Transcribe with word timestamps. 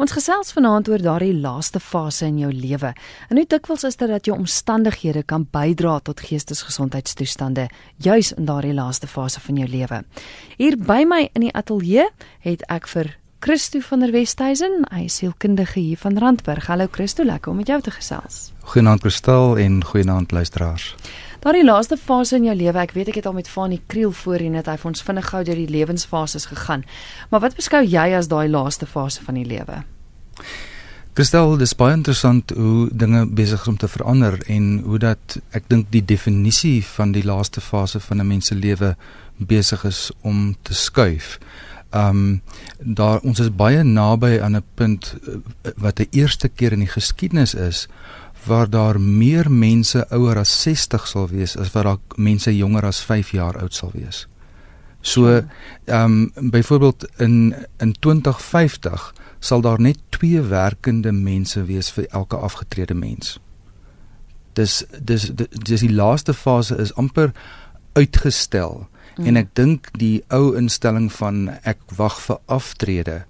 Ons 0.00 0.14
gesels 0.16 0.54
vanaand 0.56 0.88
oor 0.88 1.02
daardie 1.04 1.34
laaste 1.36 1.76
fase 1.76 2.24
in 2.24 2.38
jou 2.40 2.48
lewe. 2.48 2.94
En 3.28 3.36
hoe 3.36 3.44
dikwels 3.44 3.82
is 3.84 3.98
dit 4.00 4.08
dat 4.08 4.24
jou 4.24 4.38
omstandighede 4.38 5.26
kan 5.28 5.44
bydra 5.52 5.98
tot 6.00 6.22
geestesgesondheidstoestande 6.24 7.66
juis 8.00 8.30
in 8.32 8.48
daardie 8.48 8.72
laaste 8.72 9.10
fase 9.10 9.44
van 9.44 9.60
jou 9.60 9.68
lewe. 9.68 10.00
Hier 10.56 10.78
by 10.80 11.04
my 11.04 11.26
in 11.34 11.44
die 11.44 11.52
ateljee 11.52 12.08
het 12.46 12.64
ek 12.72 12.88
vir 12.88 13.12
Christo 13.44 13.80
van 13.84 14.00
der 14.00 14.14
Westhuizen, 14.16 14.86
hy 14.88 15.04
is 15.04 15.20
sielkundige 15.20 15.80
hier 15.80 16.00
van 16.00 16.16
Randburg. 16.16 16.66
Hallo 16.72 16.88
Christo, 16.92 17.24
lekker 17.24 17.52
om 17.52 17.60
met 17.60 17.68
jou 17.68 17.80
te 17.84 17.92
gesels. 17.92 18.54
Goeienaand 18.72 19.04
Kristal 19.04 19.58
en 19.60 19.82
goeienaand 19.84 20.32
luisteraars. 20.32 20.94
Daardie 21.40 21.64
laaste 21.64 21.96
fase 21.96 22.36
in 22.36 22.44
jou 22.44 22.52
lewe, 22.52 22.76
ek 22.82 22.90
weet 22.92 23.08
ek 23.08 23.22
het 23.22 23.26
al 23.30 23.32
met 23.32 23.46
Fanie 23.48 23.78
Kriel 23.88 24.10
voorheen 24.12 24.58
net 24.58 24.66
hy 24.68 24.74
vir 24.76 24.88
ons 24.90 25.00
vinnig 25.06 25.28
gou 25.30 25.40
deur 25.48 25.56
die 25.56 25.70
lewensfases 25.72 26.50
gegaan. 26.50 26.82
Maar 27.30 27.40
wat 27.46 27.56
beskou 27.56 27.80
jy 27.80 28.10
as 28.18 28.28
daai 28.28 28.44
laaste 28.52 28.84
fase 28.84 29.24
van 29.24 29.38
die 29.40 29.46
lewe? 29.48 29.78
Kristal, 31.16 31.56
dis 31.56 31.72
baie 31.72 31.96
interessant 31.96 32.52
hoe 32.52 32.90
dinge 32.92 33.24
besig 33.24 33.64
is 33.64 33.72
om 33.72 33.80
te 33.80 33.88
verander 33.88 34.36
en 34.52 34.68
hoe 34.84 35.00
dat 35.00 35.38
ek 35.56 35.64
dink 35.72 35.88
die 35.96 36.04
definisie 36.04 36.84
van 36.84 37.16
die 37.16 37.24
laaste 37.24 37.64
fase 37.64 38.04
van 38.04 38.20
'n 38.20 38.28
mens 38.28 38.52
se 38.52 38.54
lewe 38.54 38.94
besig 39.38 39.84
is 39.84 40.12
om 40.20 40.56
te 40.62 40.74
skuif. 40.74 41.38
Um 41.90 42.42
daar 42.78 43.20
ons 43.24 43.40
is 43.40 43.50
baie 43.50 43.82
naby 43.82 44.40
aan 44.40 44.56
'n 44.56 44.64
punt 44.74 45.16
eh, 45.26 45.72
wat 45.76 46.00
'n 46.00 46.08
eerste 46.10 46.48
keer 46.48 46.72
in 46.72 46.84
die 46.84 46.94
geskiedenis 46.96 47.54
is 47.54 47.88
waar 48.44 48.70
daar 48.70 49.00
meer 49.00 49.50
mense 49.50 50.06
ouer 50.08 50.38
as 50.38 50.62
60 50.62 51.06
sal 51.06 51.28
wees 51.28 51.56
as 51.56 51.72
wat 51.72 51.84
daar 51.84 51.98
mense 52.16 52.56
jonger 52.56 52.86
as 52.86 53.00
5 53.04 53.30
jaar 53.30 53.58
oud 53.60 53.74
sal 53.74 53.90
wees. 53.94 54.26
So 55.00 55.42
ehm 55.84 56.28
um, 56.34 56.50
byvoorbeeld 56.50 57.08
in 57.16 57.54
in 57.78 57.92
2050 57.98 59.14
sal 59.38 59.60
daar 59.60 59.80
net 59.80 59.98
2 60.08 60.40
werkende 60.42 61.12
mense 61.12 61.64
wees 61.64 61.90
vir 61.90 62.06
elke 62.08 62.36
afgetrede 62.36 62.94
mens. 62.94 63.40
Dis 64.52 64.84
dis 65.02 65.30
dis 65.50 65.80
die 65.80 65.92
laaste 65.92 66.34
fase 66.34 66.76
is 66.76 66.94
amper 66.94 67.32
uitgestel 67.92 68.88
mm. 69.16 69.26
en 69.26 69.36
ek 69.36 69.54
dink 69.54 69.88
die 69.98 70.22
ou 70.28 70.56
instelling 70.56 71.12
van 71.12 71.48
ek 71.62 71.80
wag 71.96 72.20
vir 72.20 72.38
aftrede 72.46 73.24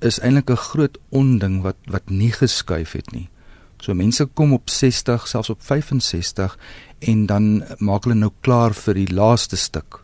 is 0.00 0.20
eintlik 0.20 0.50
'n 0.50 0.56
groot 0.70 0.98
onding 1.08 1.62
wat 1.62 1.76
wat 1.86 2.10
nie 2.10 2.32
geskuif 2.32 2.92
het 2.92 3.12
nie. 3.12 3.28
So 3.80 3.94
mense 3.94 4.26
kom 4.34 4.52
op 4.52 4.70
60, 4.70 5.28
selfs 5.28 5.50
op 5.50 5.62
65 5.62 6.58
en 6.98 7.26
dan 7.26 7.62
maak 7.78 8.04
hulle 8.08 8.18
nou 8.18 8.32
klaar 8.42 8.74
vir 8.74 8.98
die 8.98 9.10
laaste 9.14 9.56
stuk. 9.56 10.02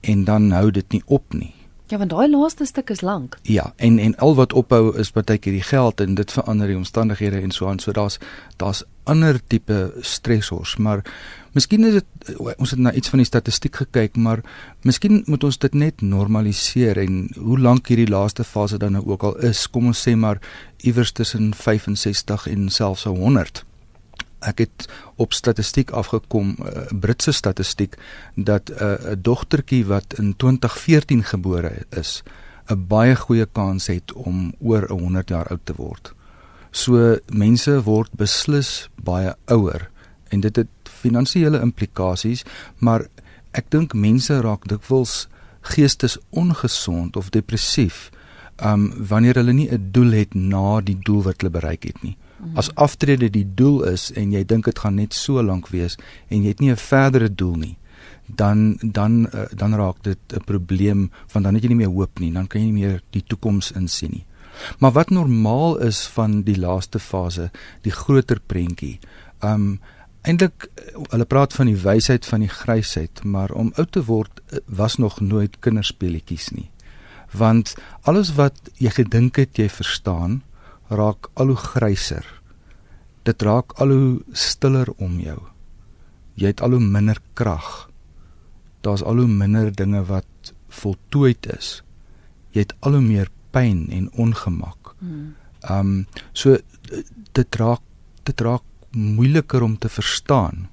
En 0.00 0.24
dan 0.24 0.52
hou 0.52 0.70
dit 0.70 0.92
nie 0.92 1.02
op 1.06 1.34
nie. 1.34 1.54
Ja, 1.94 2.00
want 2.00 2.10
daai 2.10 2.26
laaste 2.26 2.64
stuk 2.66 2.88
is 2.90 3.04
lank. 3.06 3.36
Ja, 3.46 3.68
en 3.76 4.00
en 4.02 4.16
al 4.18 4.32
wat 4.34 4.52
ophou 4.58 4.96
is 4.98 5.12
baie 5.14 5.36
keer 5.38 5.54
die 5.54 5.62
geld 5.62 6.00
en 6.02 6.16
dit 6.18 6.32
verander 6.34 6.66
die 6.66 6.74
omstandighede 6.76 7.38
en 7.38 7.52
so 7.54 7.68
aan. 7.70 7.78
So 7.78 7.92
daar's 7.94 8.16
daar's 8.58 8.82
ander 9.06 9.38
tipe 9.46 9.92
stressors, 10.00 10.72
maar 10.76 11.04
miskien 11.52 11.86
is 11.86 12.00
dit 12.00 12.34
ons 12.56 12.70
het 12.74 12.80
na 12.82 12.92
iets 12.92 13.12
van 13.12 13.22
die 13.22 13.28
statistiek 13.28 13.78
gekyk, 13.84 14.16
maar 14.16 14.42
miskien 14.82 15.22
moet 15.26 15.44
ons 15.44 15.58
dit 15.58 15.74
net 15.74 16.02
normaliseer 16.02 16.98
en 16.98 17.28
hoe 17.36 17.60
lank 17.60 17.86
hierdie 17.86 18.10
laaste 18.10 18.44
fase 18.44 18.78
dan 18.78 18.98
nou 18.98 19.04
ook 19.06 19.28
al 19.30 19.38
is, 19.52 19.62
kom 19.70 19.86
ons 19.92 20.02
sê 20.08 20.16
maar 20.18 20.42
iewers 20.82 21.12
tussen 21.12 21.52
65 21.54 22.48
en 22.50 22.68
selfs 22.74 23.06
100 23.06 23.62
ek 24.44 24.58
het 24.58 24.88
op 25.16 25.32
statistiek 25.32 25.90
afgekom 25.90 26.56
'n 26.58 26.66
uh, 26.66 27.00
Britse 27.00 27.32
statistiek 27.32 27.96
dat 28.34 28.70
'n 28.70 28.82
uh, 28.82 29.12
'n 29.12 29.22
dogtertjie 29.22 29.84
wat 29.86 30.18
in 30.18 30.36
2014 30.36 31.24
gebore 31.24 31.86
is 31.90 32.22
'n 32.68 32.86
baie 32.88 33.16
goeie 33.16 33.46
kans 33.52 33.86
het 33.86 34.12
om 34.12 34.54
oor 34.60 34.88
100 34.88 35.28
jaar 35.28 35.46
oud 35.46 35.64
te 35.64 35.74
word. 35.76 36.14
So 36.70 37.18
mense 37.28 37.82
word 37.82 38.10
beslis 38.16 38.88
baie 38.96 39.34
ouer 39.44 39.90
en 40.28 40.40
dit 40.40 40.56
het 40.56 40.68
finansiële 40.88 41.60
implikasies, 41.60 42.44
maar 42.78 43.06
ek 43.52 43.70
dink 43.70 43.94
mense 43.94 44.40
raak 44.40 44.68
dikwels 44.68 45.28
geestesongesond 45.60 47.16
of 47.16 47.30
depressief 47.30 48.10
um 48.62 48.92
wanneer 49.08 49.34
hulle 49.34 49.52
nie 49.52 49.70
'n 49.70 49.90
doel 49.92 50.10
het 50.12 50.34
na 50.34 50.80
die 50.80 50.98
doel 50.98 51.22
wat 51.22 51.40
hulle 51.40 51.50
bereik 51.50 51.84
het 51.84 52.02
nie. 52.02 52.16
As 52.54 52.74
aftrede 52.74 53.30
die 53.30 53.46
doel 53.54 53.82
is 53.84 54.10
en 54.18 54.32
jy 54.32 54.44
dink 54.44 54.64
dit 54.64 54.78
gaan 54.78 54.94
net 54.94 55.14
so 55.14 55.42
lank 55.42 55.68
wees 55.68 55.96
en 56.28 56.42
jy 56.42 56.48
het 56.48 56.60
nie 56.60 56.70
'n 56.70 56.76
verdere 56.76 57.34
doel 57.34 57.54
nie, 57.54 57.76
dan 58.26 58.78
dan 58.82 59.26
uh, 59.34 59.46
dan 59.54 59.74
raak 59.74 60.02
dit 60.02 60.18
'n 60.32 60.44
probleem 60.44 61.10
want 61.32 61.44
dan 61.44 61.54
het 61.54 61.62
jy 61.62 61.68
nie 61.68 61.82
meer 61.86 61.94
hoop 61.94 62.18
nie, 62.18 62.32
dan 62.32 62.46
kan 62.46 62.60
jy 62.60 62.66
nie 62.66 62.80
meer 62.82 63.02
die 63.10 63.24
toekoms 63.26 63.72
insien 63.72 64.10
nie. 64.10 64.26
Maar 64.78 64.92
wat 64.92 65.10
normaal 65.10 65.78
is 65.78 66.06
van 66.06 66.42
die 66.42 66.58
laaste 66.58 66.98
fase, 66.98 67.50
die 67.82 67.92
groter 67.92 68.40
prentjie. 68.40 68.98
Um 69.42 69.80
eintlik 70.24 70.70
hulle 71.10 71.26
praat 71.28 71.52
van 71.52 71.68
die 71.68 71.76
wysheid 71.76 72.24
van 72.26 72.40
die 72.40 72.48
grysheid, 72.48 73.24
maar 73.24 73.52
om 73.52 73.72
oud 73.76 73.90
te 73.92 74.04
word 74.04 74.40
eh, 74.48 74.58
was 74.66 74.96
nog 74.96 75.20
nooit 75.20 75.58
kinderspeletjies 75.60 76.48
nie. 76.56 76.70
Want 77.32 77.74
alles 78.08 78.34
wat 78.38 78.70
jy 78.80 78.94
gedink 78.94 79.36
het 79.36 79.58
jy 79.58 79.68
verstaan, 79.68 80.40
raak 80.88 81.30
al 81.34 81.52
hoe 81.52 81.56
gryser. 81.56 82.26
Dit 83.24 83.42
raak 83.42 83.72
al 83.80 83.88
hoe 83.88 84.22
stiller 84.32 84.90
om 84.96 85.18
jou. 85.20 85.38
Jy 86.34 86.52
het 86.52 86.60
al 86.60 86.76
hoe 86.76 86.82
minder 86.82 87.20
krag. 87.38 87.88
Daar's 88.84 89.02
al 89.02 89.22
hoe 89.22 89.30
minder 89.30 89.72
dinge 89.72 90.02
wat 90.04 90.52
voltooid 90.68 91.46
is. 91.56 91.80
Jy 92.52 92.66
het 92.66 92.74
al 92.80 92.98
hoe 92.98 93.04
meer 93.04 93.30
pyn 93.54 93.86
en 93.90 94.10
ongemak. 94.12 94.94
Hmm. 94.98 95.34
Ehm 95.64 95.80
um, 95.80 96.06
so 96.32 96.58
dit 97.32 97.56
raak 97.56 97.80
dit 98.22 98.40
raak 98.40 98.62
moeiliker 98.90 99.62
om 99.62 99.78
te 99.78 99.88
verstaan. 99.88 100.68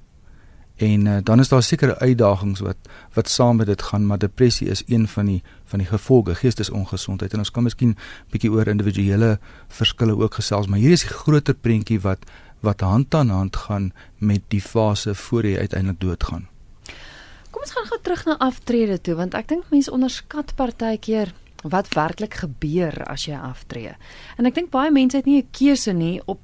En 0.82 1.06
uh, 1.06 1.16
dan 1.22 1.40
is 1.40 1.48
daar 1.48 1.62
sekere 1.62 1.98
uitdagings 1.98 2.60
wat 2.60 2.76
wat 3.14 3.28
saam 3.28 3.56
met 3.56 3.66
dit 3.66 3.82
gaan, 3.82 4.06
maar 4.06 4.18
depressie 4.18 4.68
is 4.68 4.82
een 4.86 5.08
van 5.08 5.26
die 5.26 5.42
van 5.64 5.78
die 5.78 5.88
gevolge, 5.88 6.34
geestesongesondheid. 6.34 7.32
En 7.32 7.38
ons 7.38 7.50
kan 7.50 7.62
miskien 7.62 7.96
bietjie 8.34 8.50
oor 8.50 8.66
individuele 8.66 9.38
verskille 9.68 10.16
ook 10.18 10.34
gesels, 10.40 10.66
maar 10.66 10.82
hier 10.82 10.96
is 10.96 11.06
die 11.06 11.14
groter 11.14 11.54
prentjie 11.54 12.00
wat 12.00 12.26
wat 12.62 12.80
hand 12.80 13.14
aan 13.14 13.28
hand 13.28 13.56
gaan 13.56 13.92
met 14.18 14.42
die 14.48 14.60
fase 14.62 15.14
voor 15.14 15.46
jy 15.46 15.58
uiteindelik 15.58 16.00
doodgaan. 16.00 16.48
Kom 17.50 17.62
ons 17.62 17.74
gaan 17.74 17.86
gou 17.86 17.98
terug 18.02 18.24
na 18.24 18.36
aftrede 18.38 19.00
toe, 19.00 19.14
want 19.14 19.34
ek 19.34 19.48
dink 19.48 19.70
mense 19.70 19.90
onderskat 19.90 20.54
partykeer 20.54 21.34
wat 21.62 21.90
werklik 21.94 22.34
gebeur 22.42 23.04
as 23.06 23.26
jy 23.26 23.38
aftree. 23.38 23.94
En 24.38 24.46
ek 24.46 24.54
dink 24.54 24.70
baie 24.70 24.90
mense 24.90 25.16
het 25.16 25.26
nie 25.26 25.42
'n 25.42 25.50
keuse 25.50 25.92
nie 25.92 26.22
op 26.26 26.40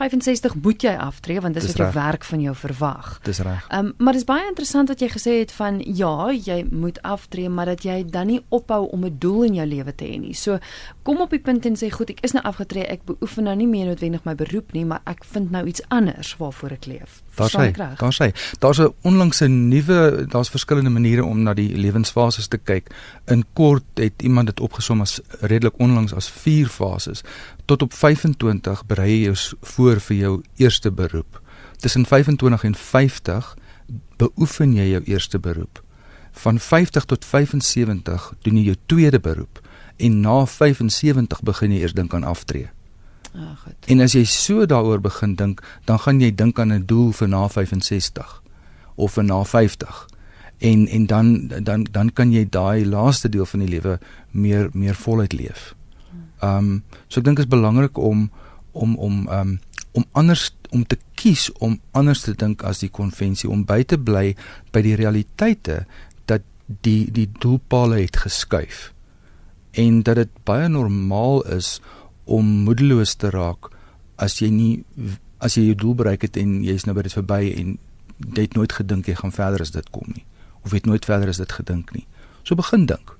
65 0.00 0.54
moet 0.62 0.82
jy 0.82 0.92
aftree 0.96 1.40
want 1.40 1.54
dis, 1.54 1.66
dis 1.66 1.76
wat 1.76 1.82
jou 1.84 1.92
werk 1.94 2.24
van 2.24 2.40
jou 2.40 2.54
verwag. 2.56 3.18
Dis 3.26 3.42
reg. 3.44 3.66
Ehm 3.68 3.86
um, 3.86 3.94
maar 3.98 4.16
dis 4.16 4.24
baie 4.24 4.46
interessant 4.48 4.88
wat 4.88 5.00
jy 5.00 5.08
gesê 5.12 5.38
het 5.40 5.52
van 5.52 5.80
ja, 5.84 6.30
jy 6.32 6.62
moet 6.70 7.02
aftree, 7.02 7.48
maar 7.48 7.66
dat 7.66 7.84
jy 7.84 8.02
dan 8.10 8.26
nie 8.26 8.40
ophou 8.48 8.88
om 8.90 9.04
'n 9.04 9.16
doel 9.18 9.42
in 9.42 9.54
jou 9.54 9.66
lewe 9.66 9.94
te 9.94 10.04
hê 10.04 10.18
nie. 10.20 10.34
So 10.34 10.58
kom 11.02 11.20
op 11.20 11.30
die 11.30 11.38
punt 11.38 11.66
en 11.66 11.76
sê 11.76 11.90
goed, 11.90 12.10
ek 12.10 12.20
is 12.20 12.32
nou 12.32 12.44
afgetree, 12.44 12.84
ek 12.86 13.04
beoefen 13.04 13.44
nou 13.44 13.56
nie 13.56 13.66
meer 13.66 13.86
noodwendig 13.86 14.24
my 14.24 14.34
beroep 14.34 14.72
nie, 14.72 14.84
maar 14.84 15.00
ek 15.04 15.24
vind 15.24 15.50
nou 15.50 15.66
iets 15.66 15.82
anders 15.88 16.36
waarvoor 16.36 16.70
ek 16.70 16.86
leef. 16.86 17.22
Daar 17.36 17.50
sê, 17.50 17.72
daar 17.72 18.12
sê, 18.12 18.32
daar's 18.58 18.78
'n 18.78 18.94
onlangse 19.02 19.46
nuwe, 19.48 20.26
daar's 20.28 20.50
verskillende 20.50 20.90
maniere 20.90 21.24
om 21.24 21.42
na 21.42 21.54
die 21.54 21.76
lewensfases 21.76 22.48
te 22.48 22.58
kyk. 22.58 22.90
In 23.26 23.44
kort 23.52 23.84
het 23.94 24.22
iemand 24.22 24.46
dit 24.46 24.60
opgesom 24.60 25.00
as 25.00 25.20
redelik 25.40 25.78
onlangs 25.78 26.14
as 26.14 26.30
vier 26.30 26.68
fases 26.68 27.22
tot 27.64 27.82
op 27.82 27.92
25 27.92 28.86
berei 28.86 29.10
jy 29.10 29.22
jou 29.30 29.36
voor 29.74 30.00
vir 30.00 30.16
jou 30.16 30.42
eerste 30.56 30.90
beroep. 30.90 31.40
Tussen 31.76 32.06
25 32.06 32.64
en 32.64 32.74
50 32.74 33.56
beoefen 34.16 34.74
jy 34.74 34.90
jou 34.90 35.02
eerste 35.04 35.38
beroep. 35.38 35.82
Van 36.32 36.58
50 36.58 37.04
tot 37.04 37.24
75 37.24 38.32
doen 38.42 38.56
jy 38.56 38.64
jou 38.64 38.76
tweede 38.86 39.20
beroep 39.20 39.60
en 39.96 40.20
na 40.20 40.46
75 40.46 41.42
begin 41.42 41.72
jy 41.72 41.82
eers 41.82 41.94
dink 41.94 42.14
aan 42.14 42.24
aftree. 42.24 42.70
Ag, 43.32 43.40
ah, 43.40 43.58
goed. 43.64 43.76
En 43.88 44.00
as 44.04 44.12
jy 44.16 44.24
so 44.28 44.66
daaroor 44.66 45.00
begin 45.00 45.36
dink, 45.36 45.62
dan 45.88 46.00
gaan 46.04 46.20
jy 46.20 46.32
dink 46.34 46.58
aan 46.60 46.72
'n 46.72 46.86
doel 46.86 47.12
vir 47.12 47.28
na 47.28 47.48
65 47.48 48.42
of 48.96 49.12
vir 49.12 49.24
na 49.24 49.44
50. 49.44 50.08
En 50.58 50.88
en 50.88 51.06
dan 51.06 51.48
dan 51.62 51.86
dan 51.90 52.12
kan 52.12 52.32
jy 52.32 52.48
daai 52.48 52.86
laaste 52.86 53.28
deel 53.28 53.46
van 53.46 53.60
die 53.60 53.68
lewe 53.68 53.98
meer 54.30 54.68
meer 54.72 54.94
voluit 54.94 55.32
leef. 55.32 55.74
Ehm 56.42 56.58
um, 56.58 56.82
so 57.08 57.20
ek 57.20 57.28
dink 57.28 57.38
is 57.38 57.50
belangrik 57.50 57.98
om 57.98 58.30
om 58.72 58.96
om 58.96 59.26
ehm 59.28 59.54
um, 59.54 59.60
om 59.92 60.04
anders 60.12 60.50
om 60.72 60.84
te 60.88 60.96
kies 61.20 61.50
om 61.60 61.76
anders 61.92 62.24
te 62.24 62.32
dink 62.34 62.64
as 62.64 62.80
die 62.80 62.90
konvensie 62.90 63.50
om 63.50 63.64
by 63.68 63.82
te 63.84 63.98
bly 64.00 64.32
by 64.72 64.82
die 64.84 64.96
realiteite 64.98 65.82
dat 66.30 66.46
die 66.86 67.10
die 67.12 67.28
doelpale 67.38 68.00
het 68.00 68.16
geskuif. 68.24 68.90
En 69.72 70.02
dat 70.02 70.16
dit 70.16 70.32
baie 70.48 70.68
normaal 70.68 71.44
is 71.58 71.80
om 72.24 72.48
moedeloos 72.66 73.14
te 73.20 73.30
raak 73.30 73.70
as 74.16 74.40
jy 74.40 74.50
nie 74.50 74.72
as 75.42 75.56
jy 75.58 75.68
jou 75.70 75.78
doel 75.78 75.94
bereik 76.02 76.26
het 76.26 76.36
en 76.40 76.60
jy 76.64 76.74
is 76.78 76.86
nou 76.86 76.96
by 76.96 77.06
dit 77.06 77.16
verby 77.16 77.42
en 77.52 77.76
jy 78.22 78.44
het 78.46 78.54
nooit 78.58 78.72
gedink 78.72 79.08
jy 79.08 79.16
gaan 79.18 79.34
verder 79.34 79.64
as 79.64 79.74
dit 79.74 79.88
kom 79.94 80.08
nie 80.14 80.24
of 80.62 80.72
het 80.72 80.86
nooit 80.86 81.04
verder 81.04 81.28
as 81.28 81.40
dit 81.42 81.52
gedink 81.52 81.90
nie. 81.90 82.06
So 82.46 82.54
begin 82.54 82.86
dink 82.86 83.16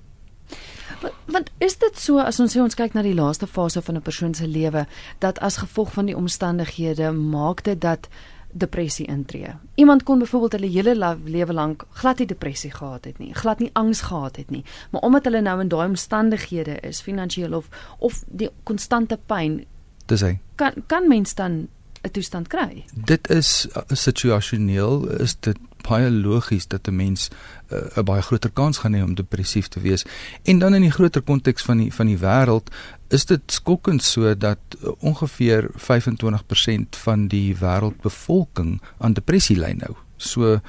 Want 1.27 1.51
is 1.59 1.79
dit 1.79 1.99
so 1.99 2.19
as 2.19 2.41
ons 2.41 2.53
sê 2.57 2.61
ons 2.63 2.75
kyk 2.75 2.95
na 2.95 3.03
die 3.03 3.15
laaste 3.15 3.47
fase 3.47 3.83
van 3.83 3.97
'n 3.97 4.03
persoon 4.03 4.35
se 4.35 4.47
lewe 4.47 4.87
dat 5.19 5.39
as 5.39 5.57
gevolg 5.57 5.93
van 5.93 6.07
die 6.07 6.17
omstandighede 6.17 7.13
maak 7.13 7.65
dit 7.65 7.81
dat 7.81 8.09
depressie 8.53 9.07
intree. 9.07 9.55
Iemand 9.75 10.03
kon 10.03 10.19
byvoorbeeld 10.19 10.53
hulle 10.53 10.71
hele 10.71 11.17
lewe 11.25 11.53
lank 11.53 11.85
glad 11.91 12.19
nie 12.19 12.27
depressie 12.27 12.71
gehad 12.71 13.05
het 13.05 13.19
nie, 13.19 13.35
glad 13.35 13.59
nie 13.59 13.71
angs 13.73 14.01
gehad 14.01 14.37
het 14.37 14.51
nie, 14.51 14.65
maar 14.91 15.01
omdat 15.01 15.25
hulle 15.25 15.41
nou 15.41 15.61
in 15.61 15.69
daai 15.69 15.89
omstandighede 15.89 16.81
is, 16.81 17.01
finansiëel 17.01 17.53
of 17.53 17.69
of 17.99 18.25
die 18.27 18.51
konstante 18.63 19.19
pyn, 19.27 19.65
dis 20.07 20.21
hy. 20.21 20.39
Kan 20.55 20.85
kan 20.87 21.09
mens 21.09 21.35
dan 21.35 21.69
'n 22.03 22.11
toestand 22.11 22.49
kry? 22.49 22.85
Dit 22.95 23.31
is 23.31 23.69
uh, 23.77 23.83
situasioneel 23.89 25.09
is 25.21 25.37
dit 25.41 25.59
baie 25.89 26.11
logies 26.11 26.67
dat 26.67 26.89
'n 26.89 26.97
mens 26.97 27.29
uh, 27.73 27.79
'n 27.79 27.99
uh, 27.99 28.05
baie 28.05 28.23
groter 28.23 28.51
kans 28.51 28.79
gaan 28.79 28.95
hê 28.95 29.03
om 29.03 29.15
depressief 29.15 29.69
te 29.69 29.81
wees. 29.81 30.05
En 30.43 30.59
dan 30.59 30.75
in 30.75 30.83
die 30.83 30.91
groter 30.91 31.23
konteks 31.23 31.63
van 31.63 31.79
die 31.79 31.93
van 31.95 32.07
die 32.07 32.19
wêreld 32.19 32.71
is 33.09 33.25
dit 33.25 33.41
skokkend 33.47 34.03
so 34.03 34.37
dat 34.37 34.59
uh, 34.81 34.91
ongeveer 34.99 35.71
25% 35.77 36.97
van 37.05 37.29
die 37.29 37.57
wêreldbevolking 37.57 38.81
aan 38.99 39.13
depressie 39.13 39.57
ly 39.57 39.73
nou. 39.73 39.97
So 40.17 40.61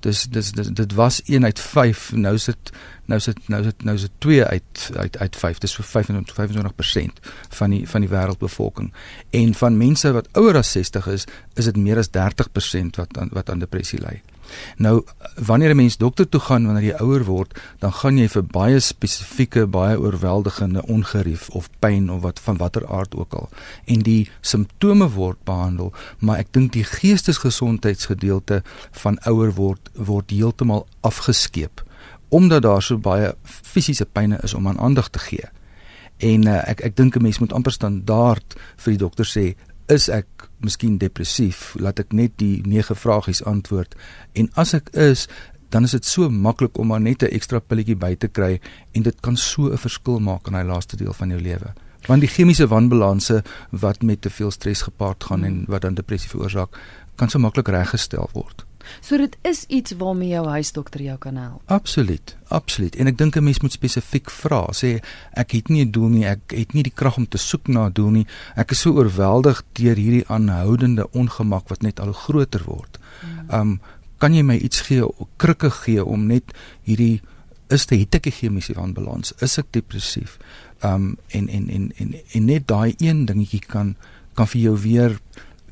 dis 0.00 0.24
dis 0.32 0.52
dis 0.52 0.68
dit 0.72 0.94
was 0.94 1.20
1 1.22 1.44
uit 1.44 1.60
5 1.60 2.12
nou 2.12 2.38
sit 2.38 2.72
nou 3.04 3.18
sit 3.20 3.48
nou 3.48 3.62
sit 3.64 3.84
nou 3.84 3.96
sit 3.98 4.12
2 4.18 4.44
uit 4.44 4.90
uit 4.96 5.18
uit 5.18 5.36
5 5.36 5.58
dis 5.58 5.72
so 5.72 5.82
25 5.82 6.34
25% 6.36 7.20
van 7.58 7.70
die 7.70 7.82
van 7.88 8.06
die 8.06 8.10
wêreldbevolking 8.10 8.92
en 9.30 9.54
van 9.54 9.76
mense 9.76 10.12
wat 10.16 10.28
ouer 10.32 10.56
as 10.62 10.72
60 10.72 11.06
is 11.06 11.26
is 11.54 11.68
dit 11.68 11.76
meer 11.76 12.00
as 12.00 12.12
30% 12.16 12.96
wat 13.02 13.18
aan 13.18 13.32
wat 13.32 13.50
aan 13.50 13.58
depressie 13.58 14.00
ly. 14.00 14.20
Nou 14.76 15.02
wanneer 15.36 15.70
'n 15.70 15.76
mens 15.76 15.96
dokter 15.96 16.28
toe 16.28 16.40
gaan 16.40 16.66
wanneer 16.66 16.84
jy 16.84 16.96
ouer 17.00 17.24
word, 17.24 17.58
dan 17.78 17.92
gaan 17.92 18.18
jy 18.18 18.28
vir 18.28 18.42
baie 18.42 18.80
spesifieke, 18.80 19.66
baie 19.66 20.00
oorweldigende 20.00 20.86
ongerief 20.86 21.48
of 21.48 21.68
pyn 21.78 22.10
of 22.10 22.22
wat 22.22 22.40
van 22.40 22.56
watter 22.56 22.86
aard 22.86 23.14
ook 23.14 23.34
al. 23.34 23.48
En 23.84 23.98
die 24.02 24.30
simptome 24.40 25.10
word 25.10 25.44
behandel, 25.44 25.92
maar 26.18 26.38
ek 26.38 26.52
dink 26.52 26.72
die 26.72 26.84
geestesgesondheidsgedeelte 26.84 28.62
van 28.90 29.18
ouer 29.24 29.54
word 29.54 29.90
word 29.94 30.30
heeltemal 30.30 30.86
afgeskeep 31.00 31.84
omdat 32.30 32.62
daar 32.62 32.82
so 32.82 32.98
baie 32.98 33.34
fisiese 33.42 34.06
pyne 34.06 34.38
is 34.42 34.54
om 34.54 34.68
aan 34.68 34.78
aandag 34.78 35.08
te 35.08 35.18
gee. 35.18 35.48
En 36.18 36.46
uh, 36.46 36.60
ek 36.68 36.80
ek 36.80 36.96
dink 36.96 37.16
'n 37.16 37.22
mens 37.22 37.38
moet 37.38 37.52
amper 37.52 37.72
standaard 37.72 38.54
vir 38.76 38.92
die 38.92 39.02
dokter 39.02 39.26
sê, 39.26 39.56
is 39.88 40.08
ek 40.08 40.49
miskien 40.64 40.98
depressief? 40.98 41.74
Laat 41.78 41.98
ek 41.98 42.12
net 42.12 42.36
die 42.36 42.62
nege 42.66 42.94
vragies 42.94 43.44
antwoord. 43.44 43.94
En 44.32 44.50
as 44.54 44.74
ek 44.74 44.90
is, 44.94 45.26
dan 45.70 45.86
is 45.86 45.94
dit 45.94 46.06
so 46.06 46.30
maklik 46.30 46.78
om 46.78 46.86
maar 46.86 47.00
net 47.00 47.22
'n 47.22 47.34
ekstra 47.34 47.58
pilletjie 47.60 47.96
by 47.96 48.14
te 48.14 48.28
kry 48.28 48.60
en 48.92 49.02
dit 49.02 49.20
kan 49.20 49.36
so 49.36 49.70
'n 49.70 49.78
verskil 49.78 50.18
maak 50.18 50.46
in 50.46 50.52
daai 50.52 50.64
laaste 50.64 50.96
deel 50.96 51.12
van 51.12 51.28
jou 51.28 51.40
lewe. 51.40 51.72
Want 52.06 52.20
die 52.20 52.30
chemiese 52.30 52.66
wanbalanse 52.66 53.42
wat 53.70 54.02
met 54.02 54.22
te 54.22 54.30
veel 54.30 54.50
stres 54.50 54.82
gepaard 54.82 55.24
gaan 55.24 55.44
en 55.44 55.64
wat 55.68 55.82
dan 55.82 55.94
depressie 55.94 56.30
veroorsaak, 56.30 56.76
kan 57.16 57.28
so 57.28 57.38
maklik 57.38 57.68
reggestel 57.68 58.30
word. 58.32 58.64
So 59.00 59.16
dit 59.16 59.36
is 59.42 59.64
iets 59.68 59.92
waarmee 59.98 60.28
jou 60.28 60.46
huisdokter 60.48 61.02
jou 61.02 61.16
kan 61.18 61.36
help. 61.36 61.62
Absoluut, 61.66 62.36
absoluut. 62.48 62.96
En 62.96 63.06
ek 63.06 63.18
dink 63.18 63.36
'n 63.36 63.44
mens 63.44 63.60
moet 63.60 63.72
spesifiek 63.72 64.30
vra, 64.30 64.68
sê 64.72 65.00
ek 65.32 65.52
het 65.52 65.68
nie 65.68 65.84
'n 65.84 65.90
doel 65.90 66.08
nie, 66.08 66.26
ek 66.26 66.40
het 66.46 66.72
nie 66.72 66.82
die 66.82 66.94
krag 66.94 67.16
om 67.16 67.28
te 67.28 67.38
soek 67.38 67.68
na 67.68 67.86
'n 67.86 67.92
doel 67.92 68.10
nie. 68.10 68.26
Ek 68.56 68.70
is 68.70 68.80
so 68.80 68.92
oorweldig 68.92 69.62
deur 69.72 69.96
hierdie 69.96 70.28
aanhoudende 70.28 71.10
ongemak 71.12 71.68
wat 71.68 71.82
net 71.82 72.00
al 72.00 72.12
groter 72.12 72.62
word. 72.64 72.98
Hmm. 73.20 73.60
Um 73.60 73.80
kan 74.18 74.34
jy 74.34 74.42
my 74.42 74.56
iets 74.56 74.80
gee, 74.80 75.04
krikke 75.36 75.70
gee 75.70 76.04
om 76.04 76.26
net 76.26 76.52
hierdie 76.84 77.20
is 77.70 77.86
dit 77.86 78.00
het 78.00 78.14
ek 78.14 78.26
'n 78.26 78.30
chemiese 78.30 78.74
wanbalans? 78.74 79.32
Is 79.40 79.58
ek 79.58 79.66
depressief? 79.70 80.38
Um 80.82 81.16
en 81.28 81.48
en 81.48 81.68
en 81.68 81.92
en, 81.96 82.14
en 82.32 82.44
net 82.44 82.66
daai 82.66 82.94
een 82.98 83.26
dingetjie 83.26 83.66
kan 83.66 83.96
kan 84.34 84.46
vir 84.46 84.60
jou 84.60 84.76
weer 84.78 85.20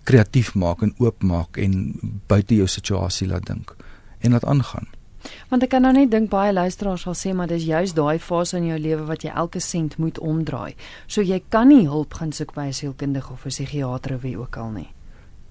kreatief 0.08 0.54
maak 0.54 0.82
en 0.82 0.94
oopmaak 0.98 1.58
en 1.60 1.74
buite 2.30 2.56
jou 2.56 2.68
situasie 2.68 3.28
laat 3.28 3.46
dink 3.46 3.74
en 4.24 4.32
laat 4.32 4.46
aangaan. 4.48 4.88
Want 5.50 5.64
ek 5.66 5.72
kan 5.74 5.84
nou 5.84 5.92
net 5.92 6.10
dink 6.10 6.30
baie 6.32 6.52
luisteraars 6.54 7.04
sal 7.04 7.16
sê 7.18 7.34
maar 7.36 7.50
dis 7.50 7.66
juist 7.68 7.96
daai 7.98 8.18
fase 8.22 8.56
in 8.56 8.70
jou 8.70 8.78
lewe 8.80 9.08
wat 9.10 9.26
jy 9.26 9.32
elke 9.34 9.60
sent 9.60 9.98
moet 9.98 10.18
omdraai. 10.18 10.76
So 11.06 11.22
jy 11.22 11.42
kan 11.52 11.68
nie 11.68 11.88
hulp 11.88 12.14
gaan 12.20 12.32
soek 12.32 12.54
by 12.54 12.68
'n 12.68 12.78
sielkundige 12.80 13.32
of 13.32 13.44
'n 13.44 13.50
psigiater 13.50 14.14
of 14.14 14.22
wie 14.22 14.38
ook 14.38 14.56
al 14.56 14.70
nie 14.70 14.88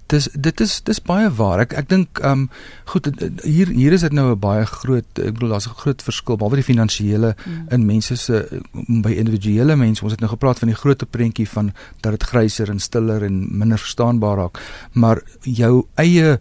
dis 0.08 0.28
dit 0.32 0.60
is 0.60 0.74
dis 0.84 1.00
baie 1.04 1.28
waar. 1.38 1.62
Ek 1.64 1.74
ek 1.82 1.88
dink 1.88 2.20
ehm 2.22 2.44
um, 2.44 2.50
goed 2.92 3.08
hier 3.44 3.68
hier 3.68 3.92
is 3.92 4.04
dit 4.06 4.12
nou 4.16 4.30
'n 4.32 4.40
baie 4.40 4.64
groot 4.66 5.18
ek 5.18 5.34
bedoel 5.36 5.54
daar's 5.54 5.68
'n 5.68 5.80
groot 5.82 6.02
verskil 6.02 6.36
behalwe 6.36 6.60
die 6.62 6.70
finansiële 6.70 7.34
mm. 7.36 7.66
in 7.70 7.86
mense 7.86 8.16
se 8.16 8.62
by 9.04 9.12
individuele 9.12 9.76
mense. 9.76 10.02
Ons 10.02 10.12
het 10.12 10.20
nou 10.20 10.30
gepraat 10.30 10.58
van 10.58 10.68
die 10.68 10.80
groot 10.80 11.10
prentjie 11.10 11.48
van 11.48 11.72
dat 12.00 12.12
dit 12.12 12.22
gryser 12.22 12.70
en 12.70 12.80
stiller 12.80 13.22
en 13.22 13.58
minder 13.58 13.78
verstaanbaar 13.78 14.36
raak. 14.36 14.58
Maar 14.92 15.22
jou 15.42 15.86
eie 15.94 16.40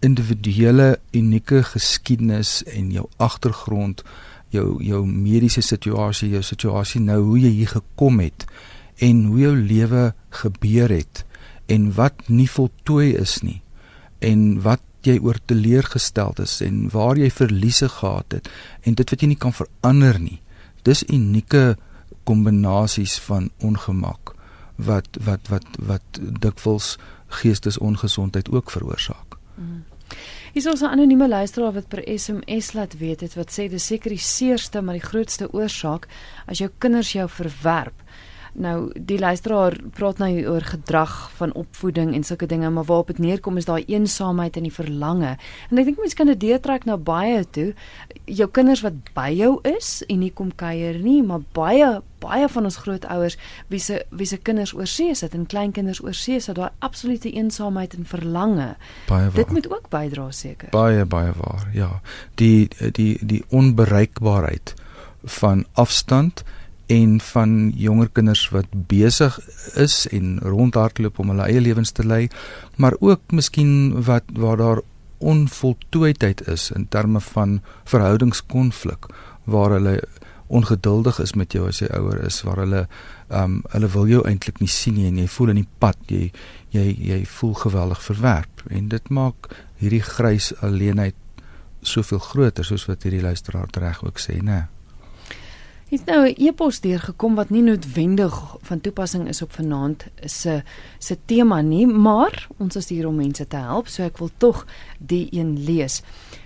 individuele 0.00 0.98
unieke 1.12 1.62
geskiedenis 1.62 2.62
en 2.62 2.90
jou 2.90 3.06
agtergrond 3.16 4.02
jou 4.48 4.82
jou 4.82 5.06
mediese 5.06 5.60
situasie, 5.60 6.30
jou 6.30 6.42
situasie 6.42 7.00
nou 7.00 7.20
hoe 7.22 7.38
jy 7.38 7.50
hier 7.50 7.72
gekom 7.74 8.20
het 8.20 8.46
en 9.02 9.24
hoe 9.24 9.40
jou 9.40 9.54
lewe 9.56 10.12
gebeur 10.30 10.88
het 10.94 11.24
en 11.66 11.92
wat 11.94 12.28
nie 12.28 12.48
voltooi 12.50 13.14
is 13.14 13.40
nie 13.42 13.62
en 14.18 14.62
wat 14.62 14.82
jy 15.04 15.18
oor 15.20 15.38
teleurgesteld 15.46 16.38
is 16.40 16.60
en 16.64 16.88
waar 16.92 17.18
jy 17.20 17.30
verliese 17.30 17.88
gehad 17.88 18.38
het 18.38 18.48
en 18.82 18.94
dit 18.94 19.10
wat 19.10 19.20
jy 19.20 19.28
nie 19.28 19.40
kan 19.40 19.52
verander 19.52 20.20
nie 20.20 20.40
dis 20.82 21.04
unieke 21.08 21.76
kombinasies 22.24 23.18
van 23.28 23.50
ongemak 23.60 24.34
wat 24.76 25.08
wat 25.24 25.48
wat 25.48 25.66
wat 25.78 26.20
dikwels 26.40 26.96
geestesongesondheid 27.34 28.50
ook 28.50 28.70
veroorsaak. 28.70 29.36
Mm. 29.54 29.84
Is 30.52 30.66
ons 30.66 30.80
'n 30.80 30.84
anonieme 30.84 31.28
luisteraar 31.28 31.72
wat 31.72 31.88
per 31.88 32.18
SMS 32.18 32.72
laat 32.72 32.98
weet 32.98 33.20
het 33.20 33.34
wat 33.34 33.50
sê 33.50 33.68
dis 33.68 33.86
seker 33.86 34.10
die 34.10 34.18
seerste 34.18 34.82
maar 34.82 34.94
die 34.94 35.08
grootste 35.08 35.52
oorsaak 35.52 36.08
as 36.46 36.58
jou 36.58 36.70
kinders 36.78 37.12
jou 37.12 37.28
verwerp. 37.28 38.02
Nou 38.54 38.92
die 38.94 39.18
luisteraar 39.18 39.74
praat 39.96 40.20
nou 40.22 40.30
oor 40.46 40.62
gedrag 40.62 41.14
van 41.38 41.52
opvoeding 41.58 42.14
en 42.14 42.24
sulke 42.24 42.46
dinge, 42.46 42.70
maar 42.70 42.86
waarop 42.86 43.10
dit 43.10 43.18
neerkom 43.18 43.56
is 43.58 43.66
daai 43.66 43.82
eensaamheid 43.90 44.56
en 44.56 44.68
die 44.68 44.74
verlange. 44.74 45.34
En 45.70 45.80
ek 45.82 45.90
dink 45.90 45.98
mense 45.98 46.18
kan 46.18 46.30
dit 46.30 46.40
deurtrek 46.40 46.86
na 46.86 46.96
baie 46.96 47.42
toe. 47.50 47.72
Jou 48.30 48.46
kinders 48.54 48.84
wat 48.86 49.00
by 49.16 49.32
jou 49.34 49.56
is 49.66 50.04
en 50.06 50.22
nie 50.22 50.30
kom 50.30 50.54
kuier 50.54 51.00
nie, 51.02 51.20
maar 51.26 51.42
baie 51.56 51.96
baie 52.24 52.46
van 52.48 52.64
ons 52.64 52.78
grootouers 52.80 53.34
wie 53.68 53.80
se 53.82 53.98
wie 54.14 54.26
se 54.26 54.38
kinders 54.40 54.72
oorsee 54.72 55.12
sit 55.18 55.34
en 55.36 55.44
kleinkinders 55.50 56.00
oorsee 56.00 56.40
sit, 56.40 56.56
daai 56.56 56.70
absolute 56.78 57.32
eensaamheid 57.34 57.98
en 57.98 58.06
verlange. 58.08 58.70
Dit 59.34 59.50
moet 59.50 59.68
ook 59.68 59.90
bydra 59.92 60.30
seker. 60.30 60.70
Baie 60.72 61.04
baie 61.04 61.34
waar. 61.36 61.68
Ja. 61.74 61.90
Die 62.40 62.70
die 62.96 63.18
die 63.20 63.42
onbereikbaarheid 63.50 64.74
van 65.24 65.66
afstand 65.72 66.44
en 66.94 67.20
van 67.32 67.72
jonger 67.76 68.08
kinders 68.12 68.48
wat 68.54 68.70
besig 68.90 69.38
is 69.80 70.04
en 70.14 70.38
rondhardloop 70.42 71.18
om 71.18 71.32
hulle 71.32 71.46
eie 71.50 71.62
lewens 71.62 71.94
te 71.96 72.06
lei, 72.06 72.28
maar 72.76 72.96
ook 73.00 73.32
miskien 73.32 74.02
wat 74.08 74.28
waar 74.38 74.60
daar 74.60 74.82
onvoltooidheid 75.24 76.46
is 76.48 76.70
in 76.70 76.88
terme 76.88 77.20
van 77.20 77.60
verhoudingskonflik 77.84 79.08
waar 79.44 79.70
hulle 79.78 80.00
ongeduldig 80.46 81.18
is 81.18 81.32
met 81.32 81.52
jou 81.56 81.68
as 81.68 81.80
jy 81.80 81.88
ouer 81.96 82.20
is 82.26 82.42
waar 82.46 82.60
hulle 82.64 82.82
ehm 82.84 83.44
um, 83.44 83.54
hulle 83.72 83.88
wil 83.94 84.10
jou 84.10 84.20
eintlik 84.28 84.60
nie 84.60 84.70
sien 84.70 84.98
nie 84.98 85.06
en 85.08 85.18
jy 85.22 85.26
voel 85.36 85.54
in 85.54 85.62
die 85.62 85.70
pad 85.80 86.12
jy 86.12 86.28
jy 86.74 86.84
jy 87.08 87.20
voel 87.38 87.54
geweldig 87.62 88.02
verwerp. 88.02 88.64
En 88.68 88.88
dit 88.92 89.10
maak 89.10 89.48
hierdie 89.80 90.02
grys 90.04 90.52
alleenheid 90.60 91.16
soveel 91.80 92.20
groter 92.20 92.64
soos 92.64 92.86
wat 92.90 93.02
hierdie 93.06 93.24
luisteraar 93.24 93.72
reg 93.80 94.04
ook 94.04 94.20
sê 94.20 94.40
nê 94.42 94.64
Het 95.84 96.04
nou 96.04 96.28
'n 96.28 96.34
e-pos 96.36 96.80
deurgekom 96.80 97.34
wat 97.34 97.50
nie 97.50 97.62
noodwendig 97.62 98.56
van 98.60 98.80
toepassing 98.80 99.28
is 99.28 99.42
op 99.42 99.52
vanaand 99.52 100.06
se 100.20 100.62
se 100.98 101.18
tema 101.24 101.60
nie, 101.60 101.86
maar 101.86 102.48
ons 102.56 102.76
is 102.76 102.88
hier 102.88 103.06
om 103.06 103.14
mense 103.14 103.46
te 103.46 103.56
help, 103.56 103.88
so 103.88 104.02
ek 104.02 104.18
wil 104.18 104.30
tog 104.36 104.66
die 104.98 105.28
een 105.30 105.64
lees. 105.64 106.02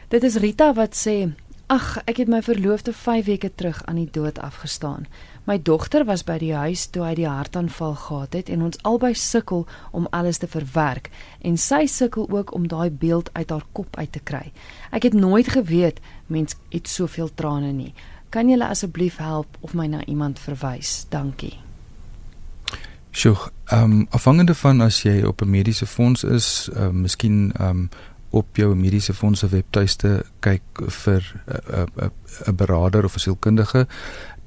Dit 0.09 0.23
is 0.23 0.37
Rita 0.37 0.75
wat 0.75 1.07
sê: 1.07 1.33
"Ag, 1.67 1.99
ek 2.05 2.17
het 2.17 2.29
my 2.29 2.43
verloofde 2.43 2.93
5 2.93 3.25
weke 3.25 3.55
terug 3.55 3.85
aan 3.85 3.95
die 3.95 4.09
dood 4.11 4.39
afgestaan. 4.39 5.07
My 5.45 5.63
dogter 5.63 6.05
was 6.05 6.25
by 6.25 6.39
die 6.39 6.55
huis 6.55 6.87
toe 6.87 7.05
hy 7.05 7.15
die 7.15 7.29
hartaanval 7.29 7.95
gehad 7.95 8.33
het 8.33 8.49
en 8.49 8.63
ons 8.63 8.83
albei 8.83 9.15
sukkel 9.15 9.67
om 9.91 10.07
alles 10.11 10.39
te 10.39 10.47
verwerk 10.47 11.11
en 11.41 11.57
sy 11.57 11.87
sukkel 11.87 12.31
ook 12.31 12.55
om 12.55 12.69
daai 12.69 12.91
beeld 12.91 13.31
uit 13.33 13.51
haar 13.51 13.65
kop 13.73 13.97
uit 13.97 14.13
te 14.13 14.21
kry. 14.21 14.53
Ek 14.91 15.03
het 15.03 15.13
nooit 15.13 15.49
geweet 15.49 16.01
mens 16.27 16.57
het 16.69 16.89
soveel 16.89 17.35
trane 17.35 17.73
nie." 17.73 17.95
Kan 18.31 18.49
julle 18.49 18.69
asseblief 18.69 19.17
help 19.17 19.57
of 19.61 19.75
my 19.75 19.87
na 19.87 20.05
iemand 20.05 20.39
verwys? 20.39 21.07
Dankie. 21.09 21.59
Sjoe, 23.11 23.37
ehm 23.65 23.93
um, 23.93 24.07
afhangende 24.11 24.55
van 24.55 24.81
as 24.81 25.03
jy 25.03 25.23
op 25.25 25.43
'n 25.43 25.51
mediese 25.51 25.87
fonds 25.87 26.25
is, 26.25 26.69
ehm 26.75 26.85
uh, 26.85 27.03
miskien 27.03 27.53
ehm 27.57 27.69
um, 27.69 27.89
op 28.31 28.57
jou 28.57 28.75
mediese 28.77 29.15
fondse 29.15 29.49
webtuiste 29.49 30.25
kyk 30.41 30.63
vir 30.75 31.43
'n 31.47 32.13
'n 32.47 32.57
beraader 32.57 33.05
of 33.05 33.15
'n 33.15 33.19
sielkundige. 33.19 33.87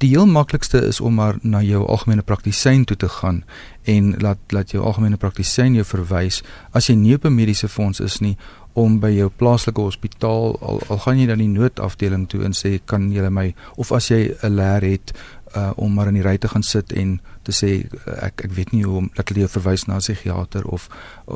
Die 0.02 0.08
heel 0.10 0.26
maklikste 0.26 0.80
is 0.82 1.00
om 1.00 1.14
maar 1.14 1.36
na 1.42 1.60
jou 1.62 1.84
algemene 1.86 2.24
praktisyn 2.26 2.84
toe 2.84 2.96
te 2.96 3.08
gaan 3.08 3.44
en 3.86 4.14
laat 4.18 4.38
laat 4.54 4.72
jou 4.74 4.82
algemene 4.82 5.16
praktisyn 5.16 5.76
jou 5.78 5.84
verwys 5.86 6.40
as 6.74 6.88
jy 6.90 6.96
nie 6.98 7.14
op 7.14 7.24
'n 7.24 7.34
mediese 7.34 7.68
fonds 7.68 8.00
is 8.00 8.18
nie 8.20 8.36
om 8.72 8.98
by 9.00 9.10
jou 9.10 9.28
plaaslike 9.36 9.80
hospitaal 9.80 10.56
al, 10.60 10.80
al 10.88 10.98
gaan 10.98 11.18
jy 11.18 11.26
dan 11.26 11.38
die 11.38 11.48
noodafdeling 11.48 12.26
toe 12.28 12.42
en 12.44 12.52
sê 12.52 12.80
kan 12.84 13.12
jy 13.12 13.28
my 13.28 13.54
of 13.76 13.92
as 13.92 14.10
jy 14.10 14.34
'n 14.42 14.56
leer 14.56 14.82
het 14.82 15.12
uh, 15.56 15.70
om 15.76 15.94
maar 15.94 16.08
in 16.08 16.14
die 16.14 16.26
ry 16.26 16.38
te 16.38 16.48
gaan 16.48 16.62
sit 16.62 16.92
en 16.92 17.20
te 17.42 17.52
sê 17.52 17.84
uh, 17.84 18.26
ek 18.26 18.44
ek 18.44 18.52
weet 18.52 18.72
nie 18.72 18.84
hoe 18.84 18.96
om 18.96 19.10
dat 19.14 19.28
hulle 19.28 19.44
jou 19.46 19.52
verwys 19.60 19.86
na 19.86 19.96
'n 19.96 20.00
psigiater 20.00 20.64
of 20.64 20.88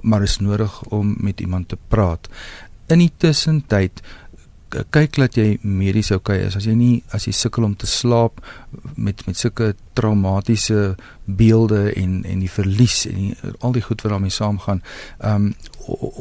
maar 0.03 0.23
is 0.23 0.39
nodig 0.39 0.83
om 0.91 1.17
met 1.19 1.41
iemand 1.41 1.69
te 1.69 1.79
praat. 1.89 2.29
In 2.87 2.99
die 2.99 3.13
tussentyd 3.19 4.03
kyk 4.69 5.17
dat 5.21 5.37
jy 5.39 5.59
medies 5.63 6.11
oukei 6.11 6.39
okay 6.39 6.49
is. 6.49 6.57
As 6.59 6.67
jy 6.67 6.75
nie 6.75 7.03
as 7.15 7.27
jy 7.29 7.33
sukkel 7.37 7.65
om 7.65 7.77
te 7.79 7.87
slaap 7.87 8.41
met 8.97 9.23
met 9.27 9.39
sulke 9.39 9.75
traumatiese 9.99 10.97
beelde 11.25 11.93
en 11.95 12.25
en 12.25 12.43
die 12.43 12.51
verlies 12.51 13.05
en 13.07 13.21
die, 13.21 13.53
al 13.61 13.77
die 13.77 13.85
goed 13.87 14.03
wat 14.03 14.13
daarmee 14.13 14.35
saamgaan, 14.35 14.83
um 15.25 15.55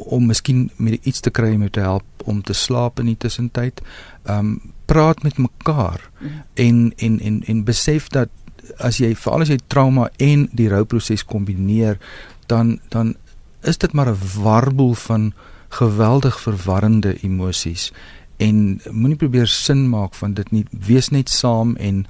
om 0.06 0.26
miskien 0.26 0.70
met 0.76 1.04
iets 1.04 1.20
te 1.20 1.30
kry 1.30 1.54
om 1.54 1.68
te 1.70 1.80
help 1.80 2.04
om 2.24 2.42
te 2.42 2.54
slaap 2.54 3.00
in 3.02 3.10
die 3.12 3.18
tussentyd. 3.18 3.82
Um 4.24 4.60
praat 4.86 5.22
met 5.22 5.38
mekaar 5.38 6.10
mm. 6.18 6.42
en 6.54 6.92
en 6.96 7.20
en 7.20 7.42
en 7.46 7.64
besef 7.64 8.08
dat 8.08 8.30
as 8.78 8.98
jy 9.02 9.14
veral 9.14 9.42
as 9.42 9.50
jy 9.50 9.58
trauma 9.66 10.08
en 10.22 10.46
die 10.52 10.68
rouproses 10.70 11.24
kombineer 11.26 11.98
dan 12.46 12.78
dan 12.94 13.14
is 13.62 13.78
dit 13.78 13.92
maar 13.92 14.10
'n 14.10 14.42
warboel 14.42 14.94
van 14.94 15.32
geweldig 15.68 16.40
verwarrende 16.40 17.18
emosies 17.22 17.92
en 18.36 18.80
moenie 18.90 19.16
probeer 19.16 19.46
sin 19.46 19.88
maak 19.88 20.14
van 20.14 20.34
dit 20.34 20.50
nie 20.50 20.64
wees 20.70 21.08
net 21.08 21.28
saam 21.28 21.76
en 21.76 22.06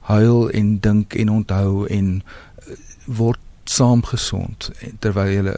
huil 0.00 0.50
en 0.50 0.78
dink 0.80 1.14
en 1.14 1.28
onthou 1.28 1.86
en 1.86 2.22
eh, 2.22 2.74
word 3.06 3.40
saam 3.68 4.02
gesond 4.02 4.70
terwyl 5.02 5.28
jy 5.28 5.54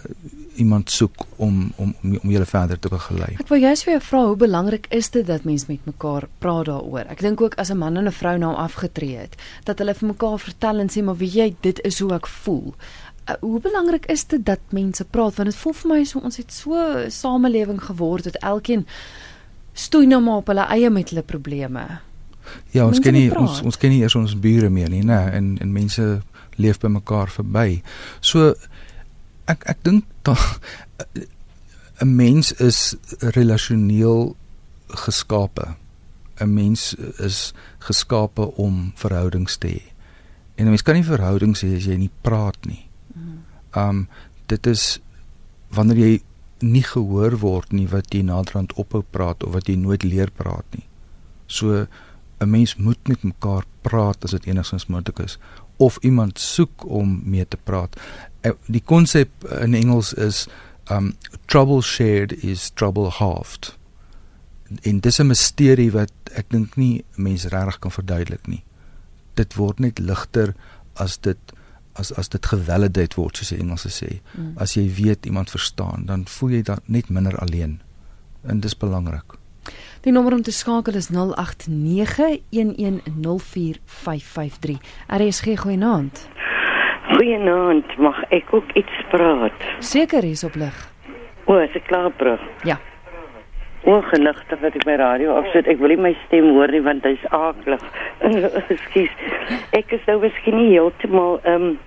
iemand 0.61 0.91
soek 0.91 1.25
om 1.37 1.73
om 1.77 1.95
om 2.03 2.31
julle 2.31 2.47
verder 2.47 2.79
te 2.79 2.91
begelei. 2.93 3.37
Ek 3.41 3.49
wil 3.53 3.63
juist 3.63 3.87
vir 3.87 3.95
jou 3.95 4.03
vra 4.09 4.23
hoe 4.27 4.39
belangrik 4.41 4.89
is 4.97 5.11
dit 5.15 5.27
dat 5.27 5.47
mense 5.49 5.69
met 5.69 5.87
mekaar 5.89 6.27
praat 6.43 6.67
daaroor? 6.69 7.07
Ek 7.15 7.23
dink 7.25 7.41
ook 7.41 7.55
as 7.63 7.71
'n 7.71 7.79
man 7.79 7.97
en 7.97 8.09
'n 8.09 8.13
vrou 8.13 8.37
nou 8.39 8.55
afgetree 8.55 9.17
het, 9.17 9.37
dat 9.65 9.79
hulle 9.79 9.95
vir 9.95 10.09
mekaar 10.09 10.39
vertel 10.39 10.79
en 10.79 10.89
sê 10.89 11.03
maar 11.03 11.17
weet 11.17 11.35
jy 11.35 11.55
dit 11.61 11.81
is 11.85 11.99
hoe 12.01 12.13
ek 12.15 12.27
voel. 12.27 12.75
Uh, 13.29 13.35
hoe 13.41 13.61
belangrik 13.61 14.07
is 14.07 14.25
dit 14.25 14.45
dat 14.45 14.61
mense 14.71 15.05
praat 15.05 15.35
want 15.35 15.49
dit 15.49 15.59
voel 15.59 15.73
vir 15.73 15.91
my 15.91 16.05
so 16.05 16.19
ons 16.19 16.37
het 16.37 16.53
so 16.53 16.75
'n 16.75 17.11
samelewing 17.11 17.81
geword 17.83 18.25
dat 18.25 18.37
elkeen 18.37 18.87
stoei 19.73 20.07
nou 20.07 20.21
maar 20.21 20.43
op 20.43 20.47
hulle 20.53 20.67
eie 20.69 20.91
met 20.91 21.11
hulle 21.11 21.23
probleme. 21.23 21.87
Ja, 22.75 22.87
ons 22.87 23.01
ken 23.01 23.15
nie 23.15 23.29
ons 23.37 23.61
ons 23.63 23.79
ken 23.79 23.91
nie 23.91 24.03
eers 24.03 24.17
ons 24.19 24.35
bure 24.39 24.71
meer 24.71 24.91
nie, 24.91 25.05
né? 25.07 25.31
En 25.37 25.57
en 25.61 25.73
mense 25.73 26.23
leef 26.57 26.81
by 26.81 26.89
mekaar 26.89 27.31
verby. 27.31 27.83
So 28.21 28.55
ek 29.51 29.65
ek 29.75 29.83
dink 29.87 30.05
'n 32.01 32.15
mens 32.17 32.53
is 32.53 32.97
relasioneel 33.37 34.37
geskape. 35.05 35.77
'n 36.41 36.55
Mens 36.55 36.95
is 37.19 37.53
geskape 37.79 38.57
om 38.57 38.93
verhoudings 38.97 39.57
te 39.57 39.69
hê. 39.69 39.83
En 40.57 40.65
'n 40.65 40.69
mens 40.69 40.83
kan 40.83 40.95
nie 40.95 41.05
verhoudings 41.05 41.63
hê 41.63 41.77
as 41.77 41.85
jy 41.85 41.97
nie 41.97 42.11
praat 42.23 42.57
nie. 42.67 42.89
Um 43.77 44.09
dit 44.47 44.67
is 44.67 45.01
wanneer 45.69 45.97
jy 45.97 46.23
nie 46.63 46.85
gehoor 46.85 47.39
word 47.41 47.73
nie 47.73 47.89
wat 47.89 48.15
jy 48.15 48.23
naderhand 48.23 48.73
ophou 48.81 49.03
praat 49.03 49.45
of 49.45 49.55
wat 49.57 49.69
jy 49.69 49.77
nooit 49.77 50.05
leer 50.05 50.31
praat 50.31 50.65
nie. 50.77 50.87
So 51.47 51.87
'n 52.41 52.51
mens 52.51 52.77
moet 52.77 53.09
met 53.09 53.23
mekaar 53.23 53.65
praat 53.83 54.25
as 54.25 54.31
dit 54.31 54.47
enigstens 54.47 54.87
moontlik 54.87 55.19
is 55.19 55.39
of 55.77 55.97
iemand 56.01 56.39
soek 56.39 56.85
om 56.85 57.21
mee 57.25 57.49
te 57.49 57.57
praat. 57.57 57.97
Eh, 58.41 58.53
die 58.67 58.83
konsep 58.85 59.29
in 59.61 59.75
Engels 59.75 60.13
is 60.13 60.47
um 60.91 61.15
trouble 61.47 61.83
shared 61.83 62.33
is 62.45 62.71
trouble 62.71 63.09
halved. 63.09 63.77
En 64.83 65.01
dis 65.01 65.19
'n 65.21 65.27
misterie 65.27 65.93
wat 65.93 66.13
ek 66.35 66.51
dink 66.51 66.77
nie 66.77 67.05
mense 67.15 67.49
regtig 67.49 67.79
kan 67.79 67.91
verduidelik 67.91 68.47
nie. 68.47 68.63
Dit 69.35 69.55
word 69.55 69.79
net 69.79 69.99
ligter 69.99 70.55
as 70.95 71.17
dit 71.17 71.39
as 72.01 72.13
as 72.19 72.29
dit 72.33 72.47
gevalidate 72.53 73.21
word 73.21 73.37
soos 73.37 73.53
die 73.55 73.61
Engelse 73.61 73.93
sê. 73.95 74.11
Mm. 74.35 74.55
As 74.57 74.75
jy 74.79 74.87
weet 74.97 75.27
iemand 75.27 75.53
verstaan, 75.53 76.09
dan 76.09 76.25
voel 76.29 76.51
jy 76.59 76.63
dan 76.73 76.81
net 76.87 77.09
minder 77.13 77.37
alleen. 77.39 77.81
En 78.49 78.61
dis 78.61 78.77
belangrik. 78.77 79.41
Die 80.01 80.13
nommer 80.13 80.33
om 80.33 80.43
te 80.43 80.53
skakel 80.53 80.95
is 80.97 81.11
0891104553. 81.13 81.15
RSG 85.07 85.47
goeienaand. 85.61 86.29
Goeienaand, 87.11 87.99
mag 87.99 88.23
ek 88.33 88.55
ook 88.55 88.73
iets 88.73 88.97
praat? 89.11 89.53
Seker 89.79 90.25
is 90.25 90.45
op 90.45 90.55
lig. 90.55 90.93
O, 91.45 91.59
is 91.61 91.75
ek 91.77 91.85
klaar, 91.91 92.11
bro? 92.17 92.39
Ja. 92.65 92.79
Ongelukkig 93.85 94.61
dat 94.61 94.75
ek 94.77 94.85
my 94.89 94.97
radio 95.01 95.37
afsit. 95.41 95.67
Ek 95.69 95.79
wil 95.81 95.89
nie 95.93 96.01
my 96.09 96.15
stem 96.27 96.49
hoor 96.55 96.71
nie 96.73 96.83
want 96.85 97.05
hy's 97.05 97.25
aaklig. 97.35 97.83
Ekskuus. 98.73 99.13
Ek 99.77 99.93
is 99.97 100.05
nou 100.09 100.21
miskien 100.25 100.57
nie 100.57 100.71
heeltemal 100.73 101.41
ehm 101.45 101.63
um, 101.73 101.79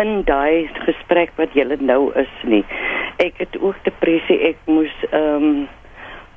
in 0.00 0.22
daai 0.26 0.68
gesprek 0.86 1.32
wat 1.36 1.54
julle 1.54 1.76
nou 1.80 2.12
is 2.18 2.34
nie. 2.42 2.64
Ek 3.22 3.38
het 3.38 3.58
ook 3.60 3.78
depressie. 3.86 4.40
Ek 4.50 4.58
moes 4.66 4.94
ehm 5.10 5.48
um, 5.48 5.68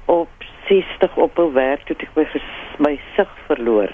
op 0.08 0.30
60 0.68 1.16
op 1.18 1.40
'n 1.40 1.54
werk 1.54 1.84
toe 1.84 1.96
ek 2.00 2.16
my 2.16 2.26
my 2.78 3.00
sig 3.16 3.28
verloor. 3.48 3.90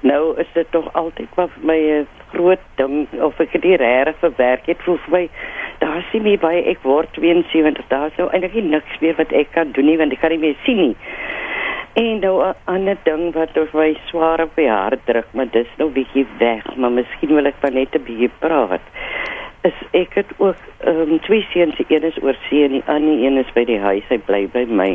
Nou 0.00 0.38
is 0.38 0.46
dit 0.52 0.66
tog 0.70 0.92
altyd 0.92 1.28
vir 1.34 1.48
my 1.60 2.06
groot 2.32 2.64
ding 2.74 3.06
of 3.20 3.40
ek 3.40 3.52
dit 3.52 3.80
reg 3.80 4.14
verwerk 4.18 4.66
het 4.66 4.82
vir 4.82 5.00
my. 5.08 5.28
Daar 5.78 6.04
sien 6.10 6.22
my 6.22 6.36
by 6.38 6.62
ek 6.66 6.82
word 6.82 7.08
72. 7.12 7.86
Daar 7.88 8.06
is 8.06 8.16
nou 8.16 8.30
eintlik 8.30 8.64
niks 8.64 8.98
meer 9.00 9.14
wat 9.16 9.32
ek 9.32 9.52
kan 9.52 9.70
doen 9.72 9.84
nie 9.84 9.98
want 9.98 10.12
ek 10.12 10.20
kan 10.20 10.30
nie 10.30 10.38
meer 10.38 10.56
sien 10.64 10.76
nie. 10.76 10.96
En 11.94 12.18
nou 12.20 12.42
'n 12.42 12.54
ander 12.64 12.96
ding 13.02 13.32
wat 13.34 13.56
oor 13.56 13.68
my 13.72 13.96
swaar 14.06 14.42
op 14.42 14.54
die 14.54 14.70
hart 14.70 15.06
druk, 15.06 15.26
maar 15.32 15.50
dis 15.50 15.70
nou 15.76 15.90
bietjie 15.90 16.26
weg, 16.38 16.76
maar 16.76 16.90
miskien 16.90 17.34
wil 17.34 17.46
ek 17.46 17.62
net 17.62 17.94
'n 17.94 18.04
bietjie 18.04 18.30
praat 18.38 18.80
is 19.64 19.76
ek 19.96 20.18
het 20.18 20.32
ook 20.36 20.60
um, 20.86 21.18
twee 21.24 21.46
seuns, 21.52 21.78
een 21.88 22.04
is 22.04 22.18
oor 22.22 22.36
see 22.48 22.64
en 22.66 22.76
die 22.76 22.82
ander 22.84 23.22
een 23.24 23.38
is 23.40 23.52
by 23.56 23.64
die 23.64 23.80
huis. 23.80 24.04
Hy 24.10 24.18
bly 24.26 24.42
by 24.52 24.64
my. 24.68 24.90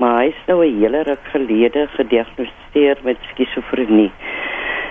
Maar 0.00 0.16
hy 0.22 0.30
is 0.32 0.40
nou 0.48 0.58
'n 0.64 0.78
hele 0.80 1.02
ruk 1.08 1.26
gelede 1.32 1.86
gediagnoseer 1.96 2.96
met 3.04 3.18
skizofrenie. 3.32 4.10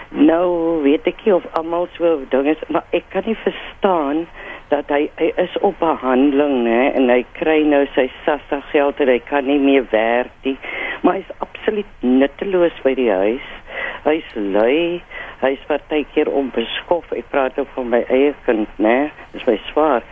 Nou 0.10 0.82
weet 0.84 1.08
ek 1.08 1.26
nie 1.26 1.34
of 1.34 1.46
almal 1.58 1.88
so 1.98 2.20
ding 2.30 2.48
is, 2.48 2.62
maar 2.70 2.86
ek 2.92 3.04
kan 3.10 3.24
nie 3.26 3.38
verstaan 3.42 4.28
dat 4.70 4.90
hy 4.90 5.10
hy 5.18 5.32
is 5.38 5.58
op 5.62 5.80
behandeling 5.80 6.64
nê 6.64 6.94
en 6.94 7.10
hy 7.10 7.26
kry 7.34 7.64
nou 7.66 7.86
sy 7.96 8.10
SASSA 8.26 8.62
geld 8.72 9.00
en 9.00 9.08
hy 9.08 9.20
kan 9.20 9.46
nie 9.46 9.60
meer 9.60 9.86
werk 9.90 10.32
nie. 10.44 10.58
Maar 11.02 11.14
hy 11.14 11.20
is 11.20 11.38
absoluut 11.64 11.86
nutteloos 12.02 12.76
by 12.84 12.92
die 13.00 13.10
huis. 13.12 13.52
Hy's 14.04 14.32
lui 14.36 15.00
hy's 15.44 15.62
partykeer 15.68 16.28
onbeskof. 16.32 17.08
Ek 17.16 17.30
praat 17.32 17.56
ook 17.60 17.72
van 17.76 17.88
my 17.92 18.02
eie 18.12 18.34
kind, 18.44 18.68
né? 18.84 19.12
Dis 19.32 19.46
my 19.48 19.56
swaar. 19.70 20.04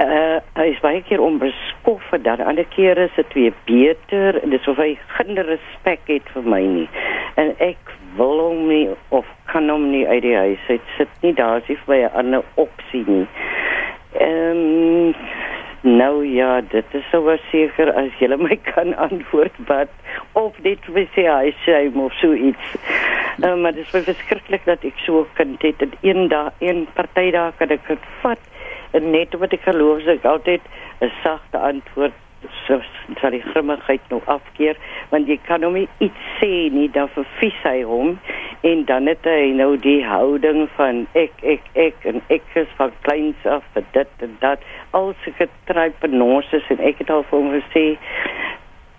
Uh 0.00 0.38
hy's 0.56 0.78
baie 0.82 1.02
keer 1.06 1.20
onbeskof 1.22 2.06
en 2.14 2.22
dan 2.22 2.42
ander 2.46 2.68
kere 2.70 3.08
is 3.10 3.16
dit 3.18 3.34
weer 3.34 3.56
beter 3.66 4.38
en 4.42 4.54
dis 4.54 4.68
of 4.70 4.78
hy 4.78 4.94
geen 5.16 5.42
respek 5.50 6.06
het 6.06 6.30
vir 6.34 6.46
my 6.54 6.62
nie. 6.62 6.86
En 7.34 7.52
ek 7.58 7.90
wil 8.18 8.38
hom 8.38 8.62
nie 8.70 8.86
of 9.10 9.26
kan 9.50 9.68
hom 9.70 9.90
nie 9.90 10.06
uit 10.06 10.22
die 10.22 10.36
huis. 10.36 10.62
Hy 10.70 10.78
sit 10.96 11.26
nie 11.26 11.34
daar 11.34 11.58
as 11.58 11.66
hy 11.66 11.78
vir 11.82 11.94
my 11.96 12.00
'n 12.06 12.14
ander 12.22 12.46
opsie 12.54 13.04
nie. 13.10 13.26
Ehm 14.22 15.10
um, 15.10 15.14
Nou 15.82 16.26
ja, 16.26 16.60
dit 16.60 16.84
is 16.92 17.04
sou 17.08 17.36
seker 17.48 17.88
as 17.96 18.12
jy 18.20 18.28
my 18.36 18.56
kan 18.72 18.92
antwoord 19.00 19.56
wat 19.68 19.88
of 20.36 20.56
dit 20.60 20.86
wil 20.92 21.06
sê 21.16 21.24
hy 21.24 21.54
sê 21.64 21.78
of 21.96 22.12
so 22.20 22.36
iets. 22.36 22.74
Uh, 23.40 23.54
maar 23.56 23.72
dit 23.72 23.86
is 23.86 24.04
verskriklik 24.04 24.66
dat 24.68 24.84
ek 24.84 24.98
so 25.06 25.24
kan 25.38 25.56
dit 25.60 25.80
in 25.80 25.94
een 26.04 26.28
dag 26.28 26.52
een 26.60 26.86
party 26.94 27.30
daar 27.32 27.56
kan 27.56 27.72
ek 27.72 27.86
dit 27.88 28.10
vat 28.20 28.42
en 28.92 29.10
net 29.10 29.32
wat 29.40 29.56
ek 29.56 29.64
geloof 29.64 30.04
ek 30.04 30.24
altyd 30.28 30.60
'n 31.00 31.12
sagte 31.22 31.58
antwoord 31.58 32.12
so 32.66 32.80
sal 33.20 33.34
die 33.34 33.42
grimmigheid 33.42 34.04
nou 34.12 34.20
afkeer 34.32 34.78
want 35.10 35.28
jy 35.28 35.36
kan 35.48 35.64
hom 35.66 35.76
nie 35.78 35.88
iets 36.04 36.28
sê 36.38 36.70
nie 36.74 36.88
dan 36.94 37.10
vervies 37.16 37.58
hy 37.66 37.82
hom 37.88 38.14
en 38.70 38.84
dan 38.88 39.10
het 39.10 39.26
hy 39.28 39.52
nou 39.56 39.74
die 39.84 40.00
houding 40.06 40.62
van 40.76 41.02
ek 41.18 41.44
ek 41.54 41.68
ek 41.86 42.08
en 42.12 42.22
ek 42.36 42.46
is 42.62 42.72
van 42.80 42.94
kleins 43.06 43.46
af 43.56 43.66
vir 43.74 43.86
dit 43.96 44.26
en 44.26 44.36
dat 44.44 44.64
al 44.96 45.12
sy 45.24 45.34
getrypenoses 45.40 46.72
en 46.74 46.82
ek 46.92 47.04
het 47.04 47.14
al 47.16 47.26
vir 47.30 47.38
hom 47.38 47.52
gesê 47.58 47.86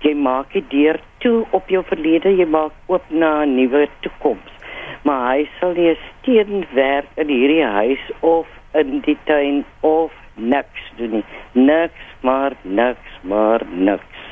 jy 0.06 0.16
maak 0.18 0.54
die 0.58 0.66
deur 0.70 1.02
toe 1.26 1.42
op 1.58 1.70
jou 1.70 1.84
verlede 1.90 2.34
jy 2.38 2.50
maak 2.50 2.74
oop 2.94 3.06
na 3.10 3.34
'n 3.44 3.56
nuwe 3.58 3.88
toekoms 4.06 4.58
maar 5.04 5.34
hy 5.34 5.46
sal 5.60 5.78
nie 5.78 5.90
'n 5.90 6.02
steen 6.10 6.66
werk 6.74 7.10
in 7.18 7.30
hierdie 7.30 7.66
huis 7.66 8.04
of 8.22 8.48
in 8.74 9.00
die 9.06 9.18
tuin 9.26 9.64
of 9.82 10.12
niks 10.42 10.90
doen 10.98 11.20
nie. 11.20 11.24
Niks, 11.54 12.10
maar 12.26 12.58
niks, 12.64 13.16
maar 13.22 13.66
niks. 13.70 14.28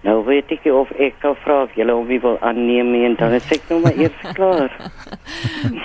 Nou 0.00 0.22
weet 0.24 0.52
ek 0.54 0.64
of 0.72 0.92
ek 0.96 1.18
kan 1.20 1.34
vra 1.42 1.62
of 1.66 1.74
julle 1.76 1.92
hom 1.92 2.08
wil 2.08 2.38
aanneem 2.40 2.88
nie, 2.94 3.02
en 3.04 3.18
dan 3.20 3.34
is 3.36 3.50
ek 3.52 3.66
nou 3.68 3.82
maar 3.84 3.98
eers 4.00 4.22
klaar. 4.38 4.72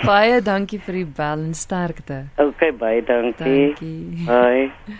Baie 0.06 0.38
dankie 0.44 0.80
vir 0.80 1.02
die 1.02 1.10
bel 1.18 1.44
en 1.50 1.52
sterkte. 1.56 2.22
Okay, 2.40 2.72
baie 2.72 3.02
dankie. 3.04 3.74
Dankie. 3.76 4.24
Bye. 4.24 4.96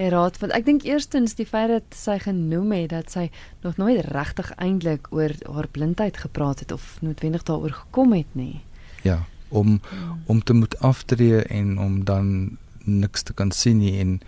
Ja, 0.00 0.08
raad 0.14 0.38
want 0.40 0.52
ek 0.56 0.64
dink 0.64 0.84
eerstens 0.88 1.34
die 1.36 1.44
feit 1.48 1.68
dat 1.68 1.96
sy 1.96 2.14
genoem 2.22 2.70
het 2.72 2.92
dat 2.92 3.10
sy 3.12 3.26
nog 3.64 3.76
nooit 3.80 4.00
regtig 4.08 4.48
eintlik 4.56 5.10
oor 5.12 5.34
haar 5.44 5.68
blindheid 5.72 6.20
gepraat 6.20 6.62
het 6.64 6.72
of 6.72 6.94
noodwendig 7.04 7.44
daaroor 7.48 7.74
gekom 7.82 8.14
het 8.16 8.32
nie. 8.32 8.62
Ja, 9.04 9.18
om 9.50 9.80
om 10.26 10.42
te 10.42 10.54
moet 10.54 10.78
aftree 10.78 11.42
en 11.42 11.78
om 11.78 12.04
dan 12.04 12.56
niks 12.84 13.22
te 13.22 13.32
kan 13.32 13.50
sien 13.50 13.78
nie 13.78 13.98
en 14.00 14.20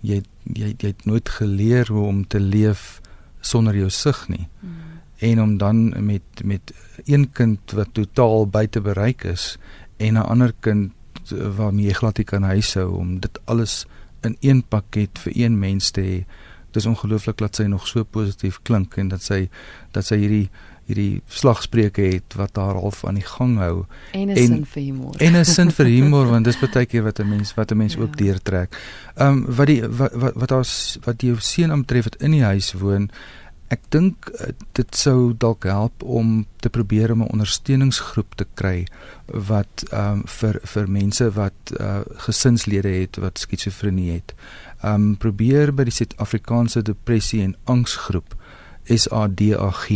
jy 0.00 0.22
jy 0.44 0.74
jy 0.78 0.92
het 0.92 1.06
nooit 1.06 1.28
geleer 1.28 1.88
hoe 1.92 2.06
om 2.06 2.24
te 2.26 2.40
leef 2.40 3.00
sonder 3.40 3.76
jou 3.76 3.90
sig 3.90 4.28
nie. 4.28 4.46
Mm. 4.60 4.78
En 5.20 5.42
om 5.42 5.56
dan 5.58 6.06
met 6.06 6.44
met 6.44 6.72
een 7.04 7.30
kind 7.32 7.72
wat 7.72 7.88
totaal 7.92 8.46
buite 8.48 8.80
bereik 8.80 9.24
is 9.24 9.58
en 9.96 10.14
'n 10.14 10.26
ander 10.32 10.52
kind 10.60 10.92
waarmee 11.56 11.86
jy 11.86 11.92
glad 11.92 12.16
nie 12.16 12.24
kan 12.24 12.42
huishou 12.42 12.96
om 12.96 13.20
dit 13.20 13.40
alles 13.44 13.86
in 14.20 14.36
een 14.40 14.62
pakket 14.62 15.18
vir 15.18 15.32
een 15.36 15.58
mens 15.58 15.90
te 15.90 16.00
hê. 16.00 16.24
Dis 16.70 16.86
ongelooflik 16.86 17.38
dat 17.38 17.56
sy 17.56 17.62
nog 17.62 17.86
so 17.86 18.04
positief 18.04 18.60
klink 18.62 18.96
en 18.96 19.08
dat 19.08 19.22
sy 19.22 19.48
dat 19.92 20.06
sy 20.06 20.16
hierdie 20.16 20.50
hierdie 20.90 21.22
slagspreuke 21.30 22.02
het 22.14 22.36
wat 22.38 22.58
haar 22.60 22.78
half 22.78 23.04
aan 23.08 23.18
die 23.20 23.26
gang 23.26 23.58
hou 23.62 23.84
en 24.12 24.30
'n 24.30 24.36
sin 24.36 24.64
vir 24.66 24.82
humor. 24.82 25.14
En 25.18 25.36
'n 25.36 25.44
sin 25.44 25.70
vir 25.70 25.86
humor 25.86 26.26
want 26.32 26.44
dis 26.44 26.58
baie 26.58 26.86
keer 26.86 27.02
wat 27.02 27.20
'n 27.20 27.28
mens 27.28 27.54
wat 27.54 27.72
'n 27.72 27.76
mens 27.76 27.94
ja. 27.94 28.00
ook 28.00 28.16
deurtrek. 28.16 28.76
Ehm 29.16 29.28
um, 29.28 29.44
wat 29.56 29.66
die 29.66 29.82
wat 29.86 30.12
wat 30.14 30.34
wat 30.34 30.52
as 30.52 30.98
wat 31.04 31.22
jou 31.22 31.36
seun 31.38 31.70
aanbetref 31.70 32.04
wat 32.04 32.22
in 32.22 32.30
die 32.30 32.44
huis 32.44 32.72
woon, 32.72 33.10
ek 33.70 33.82
dink 33.94 34.30
eh, 34.40 34.50
dit 34.74 34.96
sou 34.96 35.32
dalk 35.38 35.64
help 35.70 36.02
om 36.02 36.46
te 36.60 36.70
probeer 36.70 37.12
om 37.12 37.22
'n 37.22 37.32
ondersteuningsgroep 37.36 38.34
te 38.34 38.46
kry 38.54 38.86
wat 39.26 39.84
ehm 39.90 40.12
um, 40.12 40.22
vir 40.26 40.60
vir 40.62 40.88
mense 40.88 41.30
wat 41.30 41.74
uh, 41.80 42.00
gesinslede 42.26 42.88
het 42.88 43.16
wat 43.16 43.38
skizofrenie 43.38 44.10
het. 44.12 44.34
Ehm 44.82 44.94
um, 44.94 45.16
probeer 45.16 45.74
by 45.74 45.84
die 45.84 45.94
Suid-Afrikaanse 45.94 46.82
depressie 46.82 47.42
en 47.42 47.56
angsgroep 47.64 48.34
SADAG 48.84 49.88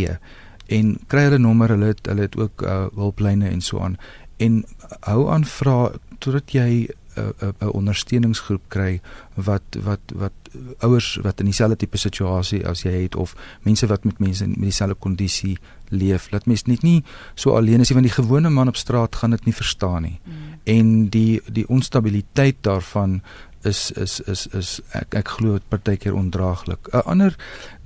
en 0.67 0.99
kry 1.07 1.27
hulle 1.29 1.39
nommer 1.39 1.69
hulle 1.75 1.93
het, 1.93 2.07
hulle 2.07 2.29
het 2.29 2.37
ook 2.37 2.63
uh, 2.63 2.87
hulplyne 2.95 3.49
en 3.49 3.61
so 3.61 3.81
aan. 3.81 3.97
En 4.37 4.65
hou 5.01 5.29
aan 5.31 5.45
vra 5.45 5.93
totdat 6.19 6.53
jy 6.53 6.89
'n 6.89 7.21
uh, 7.21 7.25
'n 7.25 7.45
uh, 7.45 7.49
uh, 7.63 7.69
ondersteuningsgroep 7.75 8.63
kry 8.69 9.01
wat 9.35 9.63
wat 9.83 10.01
wat 10.15 10.33
ouers 10.79 11.19
wat 11.23 11.41
in 11.41 11.47
dieselfde 11.47 11.77
tipe 11.77 11.99
situasie 11.99 12.67
as 12.67 12.83
jy 12.83 13.03
het 13.03 13.15
of 13.15 13.35
mense 13.63 13.87
wat 13.87 14.05
met 14.05 14.19
mense 14.19 14.47
met 14.47 14.61
dieselfde 14.61 14.97
kondisie 14.99 15.59
leef. 15.89 16.31
Laat 16.31 16.47
mens 16.47 16.63
net 16.63 16.83
nie 16.83 17.05
so 17.35 17.51
alleen 17.57 17.81
is 17.81 17.91
nie 17.91 17.99
want 18.01 18.07
die 18.07 18.23
gewone 18.23 18.51
man 18.51 18.69
op 18.69 18.77
straat 18.77 19.17
gaan 19.17 19.31
dit 19.31 19.45
nie 19.45 19.55
verstaan 19.55 20.03
nie. 20.03 20.21
Mm. 20.25 20.55
en 20.65 21.09
die 21.09 21.41
die 21.53 21.69
onstabiliteit 21.69 22.57
daarvan 22.61 23.21
is 23.65 23.91
is 23.91 24.21
is 24.21 24.47
is 24.47 24.81
ek 24.93 25.15
ek 25.15 25.29
glo 25.37 25.59
dit 25.59 25.69
partykeer 25.69 26.15
ondraaglik. 26.15 26.89
'n 26.93 27.03
Ander 27.05 27.37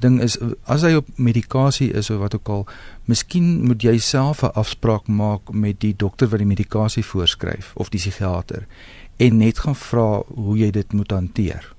ding 0.00 0.20
is 0.20 0.38
as 0.66 0.82
hy 0.82 0.94
op 0.94 1.06
medikasie 1.16 1.92
is 1.92 2.10
of 2.10 2.18
wat 2.18 2.34
ook 2.34 2.48
al, 2.48 2.66
miskien 3.04 3.66
moet 3.66 3.82
jy 3.82 3.98
self 3.98 4.42
'n 4.42 4.54
afspraak 4.54 5.06
maak 5.06 5.52
met 5.52 5.80
die 5.80 5.94
dokter 5.96 6.28
wat 6.28 6.38
die 6.38 6.54
medikasie 6.54 7.04
voorskryf 7.04 7.72
of 7.74 7.90
die 7.90 7.98
psigiater 7.98 8.66
en 9.16 9.36
net 9.36 9.58
gaan 9.58 9.74
vra 9.74 10.22
hoe 10.26 10.58
jy 10.58 10.70
dit 10.70 10.92
moet 10.92 11.10
hanteer. 11.10 11.74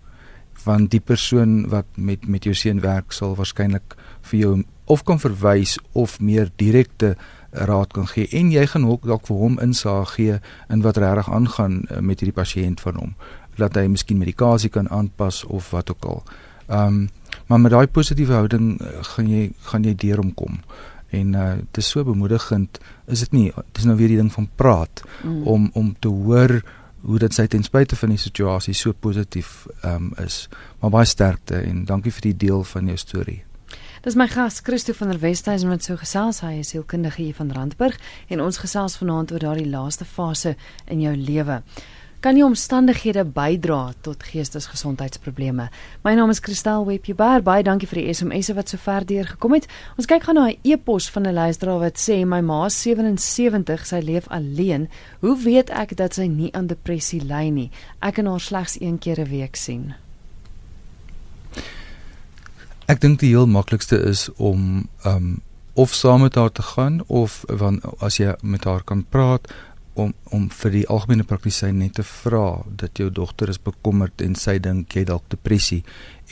Want 0.64 0.92
die 0.92 1.00
persoon 1.00 1.70
wat 1.70 1.86
met 1.96 2.28
met 2.28 2.44
jou 2.44 2.54
seun 2.54 2.80
werk 2.80 3.12
sal 3.12 3.36
waarskynlik 3.36 3.96
vir 4.22 4.40
jou 4.40 4.64
of 4.86 5.04
kan 5.04 5.20
verwys 5.20 5.78
of 5.94 6.20
meer 6.20 6.50
direkte 6.56 7.16
raad 7.52 7.94
kan 7.94 8.08
gee 8.08 8.28
en 8.38 8.52
jy 8.52 8.66
gaan 8.70 8.86
ook 8.86 9.06
dalk 9.10 9.26
vir 9.30 9.38
hom 9.38 9.58
insaag 9.64 10.14
gee 10.18 10.40
in 10.70 10.82
wat 10.86 10.98
regtig 11.02 11.30
aangaan 11.34 11.82
eh, 11.88 12.00
met 12.00 12.20
hierdie 12.22 12.38
pasiënt 12.42 12.82
van 12.82 12.96
hom 13.02 13.16
dat 13.60 13.76
hy 13.80 13.88
miskien 13.92 14.18
medikasie 14.20 14.70
kan 14.74 14.90
aanpas 14.90 15.44
of 15.46 15.72
wat 15.76 15.92
ook 15.92 16.06
al. 16.06 16.24
Ehm 16.68 16.88
um, 16.88 17.10
maar 17.50 17.60
met 17.60 17.72
daai 17.72 17.88
positiewe 17.88 18.34
houding 18.34 18.82
uh, 18.82 18.88
gaan 19.02 19.28
jy 19.30 19.52
gaan 19.72 19.84
jy 19.84 19.96
deur 19.96 20.18
hom 20.22 20.34
kom. 20.34 20.60
En 21.10 21.34
uh 21.34 21.54
dit 21.58 21.78
is 21.82 21.90
so 21.90 22.04
bemoedigend, 22.04 22.80
is 23.08 23.20
dit 23.20 23.32
nie? 23.32 23.52
Dis 23.74 23.86
nou 23.90 23.98
weer 23.98 24.08
die 24.08 24.20
ding 24.22 24.32
van 24.34 24.50
praat 24.56 25.04
mm. 25.24 25.48
om 25.48 25.70
om 25.74 25.96
te 26.00 26.08
hoor 26.08 26.62
hoe 27.02 27.20
dit 27.20 27.34
sy 27.34 27.48
ten 27.48 27.64
spyte 27.64 27.96
van 27.96 28.10
die 28.10 28.22
situasie 28.22 28.74
so 28.74 28.94
positief 28.94 29.68
ehm 29.82 29.96
um, 29.96 30.26
is. 30.26 30.48
Maar 30.80 30.90
baie 30.90 31.06
sterkte 31.06 31.62
en 31.62 31.86
dankie 31.86 32.14
vir 32.14 32.30
die 32.32 32.38
deel 32.48 32.64
van 32.64 32.88
jou 32.88 32.98
storie. 32.98 33.44
Dis 34.02 34.16
my 34.16 34.28
gas 34.32 34.62
Christo 34.64 34.94
van 34.96 35.10
der 35.12 35.20
Westhuizen 35.20 35.70
wat 35.70 35.84
so 35.84 35.98
gesels 36.00 36.40
hy 36.40 36.60
is 36.62 36.70
sielkundige 36.72 37.22
hier 37.22 37.36
van 37.36 37.52
Randburg 37.52 37.98
en 38.30 38.42
ons 38.42 38.58
gesels 38.58 38.96
vanaand 38.98 39.32
oor 39.32 39.44
daardie 39.44 39.68
laaste 39.68 40.06
fase 40.06 40.56
in 40.88 41.02
jou 41.04 41.16
lewe 41.16 41.62
kan 42.20 42.36
die 42.36 42.44
omstandighede 42.44 43.24
bydra 43.24 43.94
tot 44.04 44.24
geestesgesondheidsprobleme. 44.28 45.70
My 46.04 46.14
naam 46.18 46.32
is 46.34 46.42
Christel 46.44 46.84
Webber. 46.88 47.40
Baie 47.44 47.64
dankie 47.64 47.88
vir 47.88 48.02
die 48.02 48.14
SMS'e 48.14 48.56
wat 48.58 48.72
sover 48.74 49.08
deurgekom 49.08 49.56
het. 49.56 49.70
Ons 49.96 50.10
kyk 50.10 50.28
gaan 50.28 50.36
na 50.36 50.50
'n 50.50 50.60
e-pos 50.64 51.10
van 51.10 51.28
'n 51.28 51.34
luisteraar 51.34 51.80
wat 51.80 51.98
sê 51.98 52.26
my 52.26 52.42
ma 52.42 52.66
is 52.66 52.82
77, 52.82 53.86
sy 53.86 54.00
leef 54.00 54.28
alleen. 54.28 54.90
Hoe 55.22 55.38
weet 55.38 55.70
ek 55.70 55.96
dat 55.96 56.14
sy 56.14 56.28
nie 56.28 56.54
aan 56.54 56.68
depressie 56.68 57.22
ly 57.24 57.50
nie? 57.50 57.72
Ek 58.02 58.16
kan 58.16 58.26
haar 58.26 58.40
slegs 58.40 58.82
een 58.82 59.00
keer 59.00 59.20
'n 59.20 59.30
week 59.30 59.56
sien. 59.56 59.94
Ek 62.86 63.00
dink 63.00 63.20
die 63.20 63.30
heel 63.30 63.48
maklikste 63.48 64.04
is 64.04 64.30
om 64.36 64.90
um 65.06 65.42
of 65.74 65.94
saam 65.94 66.22
met 66.22 66.36
haar 66.36 66.52
te 66.52 66.62
gaan 66.62 67.02
of 67.08 67.44
want 67.48 67.86
as 68.00 68.18
jy 68.18 68.36
met 68.42 68.64
haar 68.64 68.84
kan 68.84 69.06
praat 69.10 69.48
om 70.00 70.14
om 70.24 70.50
vir 70.62 70.72
die 70.72 70.88
algemene 70.88 71.26
praktisyn 71.28 71.80
net 71.82 71.96
te 72.00 72.04
vra 72.04 72.62
dat 72.82 73.02
jou 73.02 73.10
dogter 73.10 73.50
is 73.50 73.62
bekommerd 73.62 74.22
en 74.26 74.36
sy 74.36 74.60
dink 74.60 74.96
jy 74.96 75.06
dalk 75.10 75.26
depressie 75.34 75.84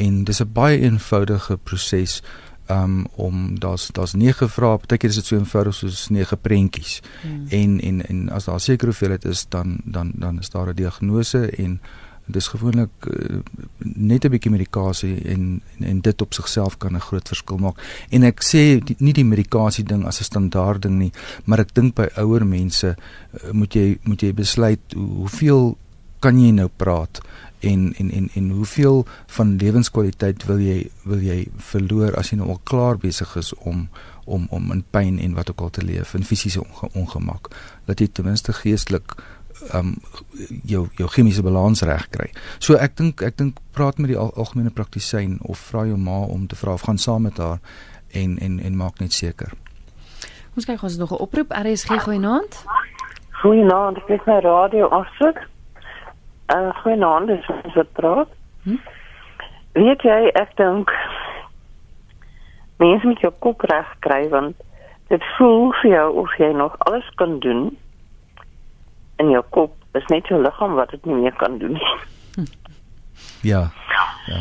en 0.03 0.23
dis 0.23 0.41
'n 0.41 0.53
baie 0.53 0.77
eenvoudige 0.79 1.57
proses 1.57 2.21
um, 2.69 3.05
om 3.15 3.59
daar's 3.59 3.89
daar's 3.93 4.13
nege 4.13 4.47
vrae 4.47 4.77
partykeer 4.77 5.09
is 5.09 5.15
dit 5.15 5.25
so 5.25 5.37
eenvoudig 5.37 5.75
soos 5.75 6.09
nege 6.09 6.35
prentjies 6.35 7.01
hmm. 7.21 7.47
en 7.49 7.79
en 7.79 8.01
en 8.07 8.29
as 8.29 8.45
daar 8.45 8.59
seker 8.59 8.87
hoeveelheid 8.87 9.25
is 9.25 9.45
dan 9.49 9.79
dan 9.85 10.11
dan 10.15 10.39
is 10.39 10.49
daar 10.49 10.69
'n 10.69 10.75
diagnose 10.75 11.49
en 11.49 11.79
dis 12.27 12.47
gewoonlik 12.47 13.07
uh, 13.07 13.39
net 13.79 14.25
'n 14.25 14.29
bietjie 14.29 14.51
medikasie 14.51 15.15
en, 15.33 15.61
en 15.77 15.85
en 15.85 16.01
dit 16.01 16.21
op 16.21 16.33
sigself 16.33 16.77
kan 16.77 16.95
'n 16.95 16.99
groot 16.99 17.27
verskil 17.27 17.57
maak. 17.57 17.81
En 18.09 18.23
ek 18.23 18.43
sê 18.43 18.79
die, 18.83 18.95
nie 18.99 19.13
die 19.13 19.25
medikasie 19.25 19.83
ding 19.83 20.05
as 20.05 20.19
'n 20.19 20.23
standaard 20.23 20.81
ding 20.81 20.97
nie, 20.97 21.11
maar 21.45 21.59
ek 21.59 21.73
dink 21.73 21.95
by 21.95 22.07
ouer 22.15 22.45
mense 22.45 22.87
uh, 22.87 23.51
moet 23.51 23.73
jy 23.73 23.97
moet 24.03 24.21
jy 24.21 24.33
besluit 24.33 24.79
hoeveel 24.93 25.77
kan 26.19 26.39
jy 26.39 26.51
nou 26.51 26.69
praat 26.77 27.21
en 27.59 27.93
en 27.97 28.11
en 28.11 28.29
en 28.33 28.49
hoeveel 28.49 29.05
van 29.25 29.57
lewenskwaliteit 29.57 30.45
wil 30.45 30.59
jy 30.61 30.89
wil 31.03 31.21
jy 31.21 31.47
verloor 31.71 32.15
as 32.17 32.31
jy 32.31 32.37
nou 32.37 32.49
al 32.53 32.61
klaar 32.63 32.97
besig 33.01 33.35
is 33.35 33.53
om 33.53 33.87
om 34.25 34.47
om 34.49 34.71
in 34.71 34.83
pyn 34.91 35.19
en 35.19 35.33
wat 35.33 35.49
ook 35.49 35.61
al 35.61 35.69
te 35.69 35.85
leef 35.85 36.13
en 36.13 36.23
fisiese 36.23 36.61
onge, 36.61 36.89
ongemak 36.93 37.49
dat 37.85 37.99
jy 37.99 38.07
ten 38.07 38.25
minste 38.25 38.53
geestelik 38.53 39.15
um 39.73 39.95
jou 40.63 40.87
jou 40.97 41.09
chemiese 41.09 41.43
balans 41.43 41.81
reg 41.81 42.09
kry. 42.09 42.29
So 42.59 42.75
ek 42.75 42.97
dink 42.97 43.21
ek 43.21 43.37
dink 43.37 43.59
praat 43.73 43.97
met 43.97 44.11
die 44.11 44.17
al, 44.17 44.31
algemene 44.35 44.73
praktisyn 44.73 45.39
of 45.41 45.59
vra 45.71 45.85
jou 45.85 45.97
ma 45.97 46.19
om 46.25 46.47
te 46.47 46.55
vra 46.55 46.73
of 46.73 46.85
gaan 46.87 46.97
saam 46.97 47.27
met 47.27 47.37
haar 47.37 47.59
en 48.13 48.37
en 48.37 48.59
en 48.59 48.77
maak 48.77 48.99
net 48.99 49.13
seker. 49.13 49.53
Ons 50.55 50.65
kyk 50.65 50.83
ons 50.83 50.97
nog 50.97 51.11
'n 51.11 51.21
oproep 51.21 51.51
RSG 51.51 52.01
goeienaand. 52.03 52.65
Goeienaand, 53.41 53.97
ek 53.97 54.09
is 54.09 54.23
by 54.25 54.39
radio 54.41 54.87
afsit. 54.87 55.37
Uh 56.55 56.73
goeienaand, 56.81 57.27
dis 57.27 57.49
ons 57.63 57.73
wat 57.75 57.91
praat. 57.93 58.29
Hm? 58.63 58.79
Weet 59.73 60.01
jy 60.01 60.31
ek 60.33 60.55
dink 60.55 60.91
mens 62.77 63.03
moet 63.03 63.19
jou 63.19 63.33
kop 63.39 63.61
reg 63.61 63.89
kry 63.99 64.29
want 64.29 64.55
dit 65.07 65.23
voel 65.37 65.71
vir 65.81 65.91
jou 65.91 66.07
of 66.23 66.37
jy 66.37 66.51
nog 66.53 66.75
alles 66.79 67.09
kan 67.15 67.39
doen 67.39 67.77
in 69.17 69.29
jou 69.33 69.43
kop 69.49 69.73
is 69.97 70.05
net 70.13 70.27
jou 70.29 70.41
liggaam 70.41 70.77
wat 70.77 70.93
dit 70.93 71.05
nie 71.05 71.15
meer 71.23 71.35
kan 71.41 71.57
doen 71.57 71.77
nie. 71.79 71.95
Ja. 73.41 73.69
Ja. 74.27 74.39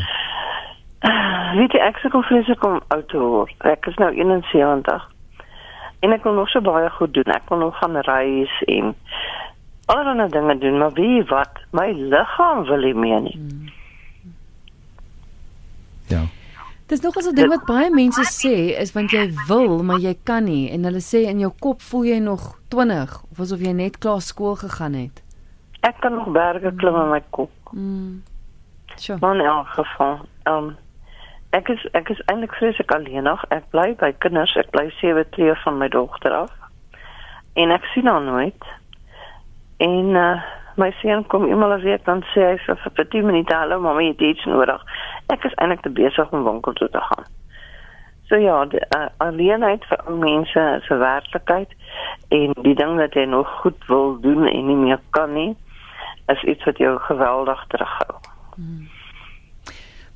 Weet 1.55 1.73
jy 1.73 1.81
ek 1.81 1.99
sê 2.01 2.09
kom 2.11 2.25
vreeslik 2.27 2.63
om 2.65 2.79
oud 2.93 3.07
te 3.09 3.19
word. 3.21 3.53
Ek 3.65 3.87
is 3.89 3.97
nou 4.01 4.09
71. 4.13 5.05
En 6.05 6.13
ek 6.13 6.25
wil 6.27 6.35
nog 6.37 6.49
so 6.51 6.61
baie 6.61 6.89
goed 6.97 7.13
doen. 7.13 7.33
Ek 7.33 7.49
wil 7.49 7.61
nog 7.61 7.77
gaan 7.79 7.97
reis 8.05 8.53
en 8.67 8.93
allerlei 9.87 10.27
dinge 10.29 10.57
doen, 10.61 10.77
maar 10.77 10.93
wie 10.97 11.23
wat 11.31 11.61
my 11.71 11.87
liggaam 11.95 12.65
wil 12.67 12.83
nie 12.85 12.93
meer 12.93 13.21
nie. 13.21 13.37
Hmm. 13.37 13.71
Ja. 16.11 16.23
Dis 16.87 17.01
nog 17.01 17.15
'n 17.15 17.35
ding 17.35 17.49
wat 17.49 17.65
baie 17.65 17.89
mense 17.91 18.23
sê 18.23 18.79
is 18.79 18.93
want 18.93 19.11
jy 19.11 19.31
wil, 19.47 19.83
maar 19.83 19.99
jy 19.99 20.15
kan 20.23 20.43
nie 20.43 20.71
en 20.71 20.83
hulle 20.83 21.01
sê 21.03 21.27
in 21.27 21.39
jou 21.39 21.51
kop 21.59 21.81
voel 21.81 22.03
jy 22.03 22.19
nog 22.19 22.59
20 22.69 23.23
of 23.31 23.39
asof 23.39 23.59
jy 23.59 23.71
net 23.71 23.97
klaar 23.97 24.21
skool 24.21 24.55
gegaan 24.55 24.93
het. 24.93 25.21
ek 25.87 25.99
kan 25.99 26.13
nog 26.13 26.31
berge 26.31 26.71
klim 26.75 26.95
in 26.95 27.09
my 27.09 27.21
kop. 27.29 27.51
Mm. 27.71 28.23
Sjoe. 28.95 29.17
Maar 29.19 29.35
in 29.35 29.45
elk 29.45 29.67
geval, 29.67 30.19
ehm 30.43 30.55
um, 30.55 30.75
ek 31.49 31.69
is 31.69 31.87
ek 31.91 32.09
is 32.09 32.21
eintlik 32.25 32.53
vreeslik 32.53 32.91
alleenig. 32.91 33.43
Ek 33.49 33.69
bly 33.71 33.93
by 33.99 34.11
kinders. 34.23 34.55
Ek 34.59 34.69
bly 34.75 34.89
sewe 34.99 35.23
tree 35.29 35.55
van 35.63 35.77
my 35.77 35.87
dogter 35.87 36.33
af. 36.33 36.51
En 37.53 37.71
ek 37.71 37.85
sien 37.93 38.07
haar 38.07 38.21
nooit. 38.21 38.67
En 39.77 40.15
uh, 40.15 40.41
my 40.77 40.91
seun 41.01 41.25
kom 41.27 41.45
eenmal 41.45 41.73
'n 41.77 41.83
week 41.83 42.05
dan 42.05 42.23
sê 42.33 42.41
hy 42.51 42.57
vir 42.65 42.77
vir 42.95 43.07
10 43.09 43.25
minute 43.25 43.53
hallo 43.53 43.79
mamma, 43.79 44.01
jy 44.01 44.07
het 44.07 44.21
iets 44.21 44.45
nodig. 44.45 44.81
Ek 45.29 45.43
is 45.45 45.53
eintlik 45.55 45.81
te 45.81 45.89
besig 45.89 46.31
om 46.31 46.43
winkel 46.43 46.73
toe 46.73 46.89
te 46.89 47.01
gaan. 47.01 47.25
So 48.27 48.35
ja, 48.35 48.65
die, 48.65 48.81
uh, 48.95 49.07
alleenheid 49.17 49.85
vir 49.85 50.13
mense 50.13 50.59
is 50.81 50.89
'n 50.89 50.99
werklikheid 50.99 51.71
en 52.29 52.53
die 52.61 52.75
ding 52.75 52.97
wat 52.97 53.13
jy 53.13 53.25
nog 53.25 53.47
goed 53.61 53.85
wil 53.87 54.19
doen 54.19 54.47
en 54.47 54.67
nie 54.67 54.75
meer 54.75 54.99
kan 55.09 55.33
nie, 55.33 55.55
is 56.27 56.43
iets 56.43 56.63
wat 56.63 56.77
jou 56.77 56.99
geweldig 56.99 57.65
terughou. 57.67 58.19
Hmm. 58.55 58.87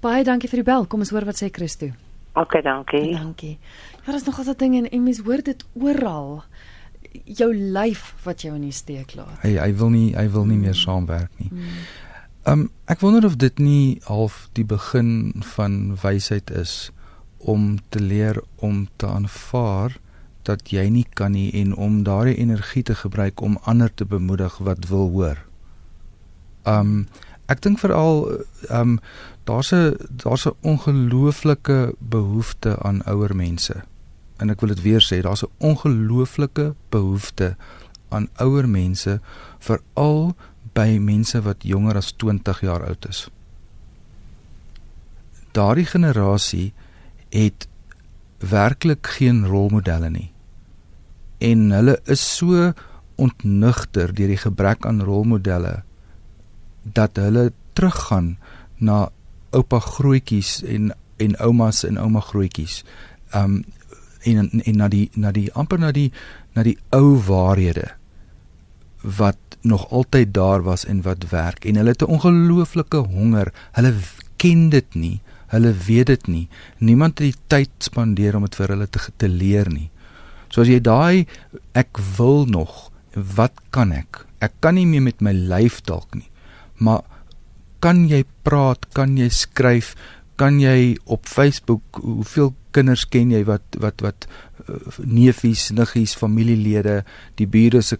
Baie 0.01 0.23
dankie 0.23 0.49
vir 0.49 0.63
die 0.63 0.71
bel. 0.71 0.85
Kom 0.85 0.99
ons 0.99 1.11
hoor 1.11 1.25
wat 1.25 1.37
sê 1.37 1.47
Christo. 1.51 1.87
OK, 2.33 2.61
dankie. 2.63 3.17
Dankie. 3.17 3.59
Ja, 4.05 4.11
daar's 4.11 4.25
nog 4.25 4.37
altyd 4.37 4.59
dinge 4.59 4.77
en, 4.77 4.89
en 4.89 5.03
mens 5.03 5.21
hoor 5.25 5.43
dit 5.43 5.65
oral. 5.73 6.43
Jou 7.25 7.51
lyf 7.55 8.13
wat 8.23 8.41
jou 8.41 8.55
in 8.55 8.61
die 8.61 8.75
steek 8.75 9.15
laat. 9.15 9.41
Hy 9.43 9.57
hy 9.59 9.71
wil 9.75 9.89
nie 9.89 10.15
hy 10.15 10.27
wil 10.31 10.45
nie 10.45 10.57
meer 10.57 10.75
saamwerk 10.75 11.31
nie. 11.39 11.51
Ehm 12.43 12.65
um, 12.65 12.69
ek 12.85 12.99
wonder 12.99 13.25
of 13.25 13.37
dit 13.37 13.59
nie 13.59 14.01
half 14.07 14.49
die 14.57 14.65
begin 14.65 15.33
van 15.55 15.97
wysheid 16.01 16.49
is 16.51 16.91
om 17.37 17.77
te 17.89 17.99
leer 17.99 18.41
om 18.55 18.87
te 18.95 19.07
aanvaar 19.07 19.97
dat 20.43 20.71
jy 20.73 20.87
nie 20.89 21.05
kan 21.13 21.35
nie 21.37 21.51
en 21.61 21.75
om 21.75 22.03
daardie 22.03 22.37
energie 22.37 22.83
te 22.83 22.95
gebruik 22.95 23.41
om 23.41 23.59
ander 23.69 23.93
te 23.93 24.05
bemoedig 24.05 24.57
wat 24.57 24.87
wil 24.89 25.09
hoor. 25.13 25.37
Um 26.65 27.07
ek 27.51 27.61
dink 27.61 27.81
veral 27.81 28.41
um 28.69 28.99
daar's 29.45 29.71
'n 29.73 29.97
daar's 30.09 30.45
'n 30.45 30.57
ongelooflike 30.61 31.93
behoefte 31.99 32.77
aan 32.81 33.03
ouer 33.05 33.35
mense. 33.35 33.83
En 34.41 34.49
ek 34.49 34.63
wil 34.63 34.73
dit 34.73 34.81
weer 34.81 35.03
sê, 35.05 35.21
daar's 35.21 35.43
'n 35.45 35.53
ongelooflike 35.57 36.73
behoefte 36.89 37.55
aan 38.09 38.27
ouer 38.41 38.67
mense 38.69 39.19
veral 39.59 40.35
by 40.73 40.97
mense 40.99 41.41
wat 41.41 41.63
jonger 41.63 41.95
as 41.95 42.11
20 42.11 42.61
jaar 42.61 42.85
oud 42.87 43.07
is. 43.07 43.29
Daardie 45.51 45.85
generasie 45.85 46.73
het 47.29 47.67
werklik 48.39 49.07
geen 49.07 49.45
rolmodelle 49.45 50.09
nie. 50.09 50.31
En 51.37 51.71
hulle 51.71 51.99
is 52.05 52.23
so 52.37 52.71
ontnugter 53.15 54.13
deur 54.13 54.31
die 54.31 54.41
gebrek 54.41 54.85
aan 54.85 55.03
rolmodelle 55.03 55.83
dat 56.83 57.19
hulle 57.21 57.51
teruggaan 57.73 58.37
na 58.77 59.09
oupa 59.51 59.79
grootjies 59.79 60.61
en 60.63 60.95
en 61.21 61.35
oumas 61.37 61.83
en 61.85 61.99
ouma 62.01 62.19
grootjies. 62.19 62.81
Um 63.35 63.61
en 64.23 64.49
en 64.63 64.77
na 64.77 64.87
die 64.87 65.09
na 65.15 65.31
die 65.31 65.49
amper 65.53 65.79
na 65.79 65.91
die 65.91 66.11
na 66.55 66.63
die 66.63 66.77
ou 66.89 67.17
waarhede 67.27 67.91
wat 69.01 69.37
nog 69.61 69.89
altyd 69.89 70.33
daar 70.33 70.63
was 70.63 70.85
en 70.85 71.01
wat 71.01 71.29
werk 71.29 71.65
en 71.65 71.75
hulle 71.75 71.89
het 71.89 72.01
'n 72.01 72.13
ongelooflike 72.17 72.97
honger. 72.97 73.53
Hulle 73.71 73.93
ken 74.37 74.69
dit 74.69 74.95
nie. 74.95 75.21
Hulle 75.47 75.73
weet 75.73 76.05
dit 76.05 76.27
nie. 76.27 76.47
Niemand 76.77 77.19
het 77.19 77.27
die 77.27 77.39
tyd 77.47 77.69
spandeer 77.77 78.35
om 78.35 78.41
dit 78.47 78.55
vir 78.55 78.67
hulle 78.67 78.87
te, 78.89 78.99
te 79.17 79.27
leer 79.27 79.69
nie. 79.69 79.89
So 80.49 80.61
as 80.61 80.67
jy 80.67 80.79
daai 80.79 81.27
ek 81.73 81.99
wil 82.17 82.45
nog, 82.45 82.91
wat 83.15 83.53
kan 83.69 83.91
ek? 83.91 84.25
Ek 84.39 84.53
kan 84.59 84.75
nie 84.75 84.85
meer 84.85 85.01
met 85.01 85.21
my 85.21 85.31
lyf 85.31 85.81
dalk 85.87 86.15
nie. 86.15 86.29
Maar 86.79 87.03
kan 87.79 88.07
jy 88.09 88.23
praat? 88.43 88.87
Kan 88.93 89.17
jy 89.17 89.29
skryf? 89.29 89.95
Kan 90.35 90.59
jy 90.59 90.97
op 91.05 91.27
Facebook 91.29 92.01
hoeveel 92.01 92.53
kinders 92.71 93.05
ken 93.09 93.31
jy 93.31 93.43
wat 93.47 93.79
wat 93.79 94.01
wat 94.01 94.27
uh, 94.67 94.77
neefies, 95.03 95.69
niggies, 95.75 96.15
familielede, 96.17 97.01
die 97.39 97.47
bure 97.47 97.81
se 97.81 97.99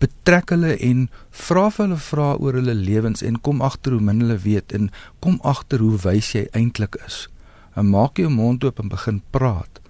betrek 0.00 0.52
hulle 0.52 0.74
en 0.84 1.06
vra 1.46 1.68
vir 1.72 1.86
hulle 1.86 2.00
vra 2.04 2.28
oor 2.36 2.58
hulle 2.60 2.76
lewens 2.76 3.24
en 3.24 3.40
kom 3.40 3.62
agter 3.64 3.96
hoe 3.96 4.04
min 4.04 4.20
hulle 4.24 4.36
weet 4.44 4.74
en 4.76 4.90
kom 5.24 5.38
agter 5.48 5.80
hoe 5.84 5.96
wys 6.04 6.34
jy 6.36 6.44
eintlik 6.52 6.98
is. 7.06 7.26
En 7.74 7.88
maak 7.94 8.20
jou 8.20 8.28
mond 8.32 8.64
oop 8.64 8.82
en 8.82 8.92
begin 8.92 9.22
praat 9.34 9.80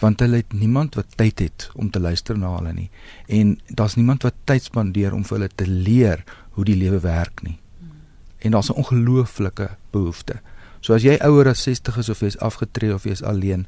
want 0.00 0.22
hulle 0.24 0.40
het 0.40 0.54
niemand 0.56 0.96
wat 0.98 1.12
tyd 1.20 1.38
het 1.38 1.68
om 1.78 1.90
te 1.92 2.00
luister 2.02 2.38
na 2.38 2.56
hulle 2.56 2.72
nie 2.74 2.88
en 3.40 3.52
daar's 3.68 3.94
niemand 3.94 4.24
wat 4.26 4.40
tyd 4.50 4.64
spandeer 4.66 5.14
om 5.14 5.22
vir 5.28 5.36
hulle 5.38 5.50
te 5.54 5.68
leer 5.68 6.24
hoe 6.56 6.64
die 6.68 6.76
lewe 6.76 6.98
werk 7.04 7.42
nie. 7.46 7.58
En 8.42 8.50
daar's 8.50 8.70
'n 8.70 8.80
ongelooflike 8.82 9.68
behoefte. 9.90 10.40
So 10.82 10.94
as 10.94 11.06
jy 11.06 11.16
ouer 11.22 11.48
as 11.48 11.62
60 11.62 11.96
is 11.98 12.08
of 12.10 12.20
jy's 12.20 12.38
afgetree 12.42 12.92
of 12.92 13.06
jy's 13.06 13.22
alleen, 13.22 13.66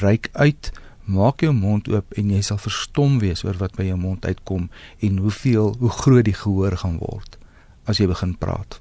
ryk 0.00 0.30
uit 0.32 0.72
Maak 1.06 1.44
jou 1.44 1.52
mond 1.54 1.86
oop 1.86 2.16
en 2.18 2.30
jy 2.34 2.40
sal 2.42 2.58
verstom 2.58 3.20
wees 3.22 3.44
oor 3.46 3.54
wat 3.60 3.76
by 3.78 3.84
jou 3.86 3.98
mond 4.00 4.24
uitkom 4.26 4.64
en 5.06 5.20
hoeveel 5.22 5.76
hoe 5.78 5.90
groot 6.02 6.26
die 6.26 6.34
gehoor 6.34 6.74
gaan 6.82 6.98
word 6.98 7.38
as 7.86 8.00
jy 8.02 8.08
begin 8.10 8.34
praat. 8.34 8.80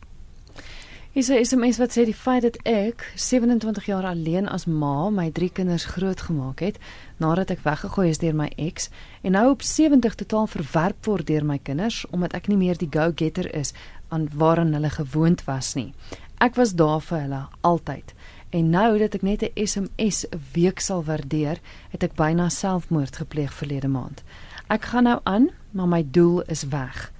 Is 1.13 1.29
is 1.29 1.53
'n 1.53 1.59
mens 1.59 1.77
wat 1.77 1.91
sê 1.93 2.03
die 2.05 2.17
feit 2.17 2.41
dat 2.41 2.57
ek 2.65 3.13
27 3.15 3.85
jaar 3.85 4.03
alleen 4.03 4.49
as 4.49 4.65
ma 4.65 5.09
my 5.09 5.29
drie 5.31 5.49
kinders 5.49 5.85
grootgemaak 5.85 6.59
het 6.59 6.77
nadat 7.19 7.51
ek 7.51 7.63
weggegooi 7.63 8.09
is 8.09 8.17
deur 8.17 8.35
my 8.35 8.51
ex 8.57 8.89
en 9.21 9.31
nou 9.31 9.49
op 9.49 9.61
70 9.61 10.15
totaal 10.15 10.47
verwerp 10.47 11.05
word 11.05 11.27
deur 11.27 11.45
my 11.45 11.59
kinders 11.63 12.05
omdat 12.11 12.33
ek 12.33 12.47
nie 12.47 12.57
meer 12.57 12.77
die 12.77 12.89
go-getter 12.91 13.55
is 13.55 13.73
aan 14.09 14.27
waaraan 14.33 14.73
hulle 14.73 14.89
gewoond 14.89 15.43
was 15.45 15.73
nie. 15.75 15.93
Ek 16.37 16.55
was 16.55 16.75
daar 16.75 17.01
vir 17.01 17.19
hulle 17.19 17.43
altyd. 17.61 18.13
En 18.55 18.69
nou 18.69 18.97
dat 18.99 19.15
ek 19.15 19.21
net 19.21 19.41
'n 19.43 19.65
SMS 19.67 20.25
'n 20.29 20.41
week 20.53 20.79
sal 20.79 21.03
waardeer, 21.03 21.59
het 21.89 22.03
ek 22.03 22.15
byna 22.15 22.49
selfmoord 22.49 23.15
gepleeg 23.15 23.53
verlede 23.53 23.87
maand. 23.87 24.23
Ek 24.67 24.85
gaan 24.85 25.03
nou 25.03 25.19
aan, 25.23 25.49
maar 25.71 25.87
my 25.87 26.05
doel 26.11 26.41
is 26.41 26.63
weg. 26.63 27.11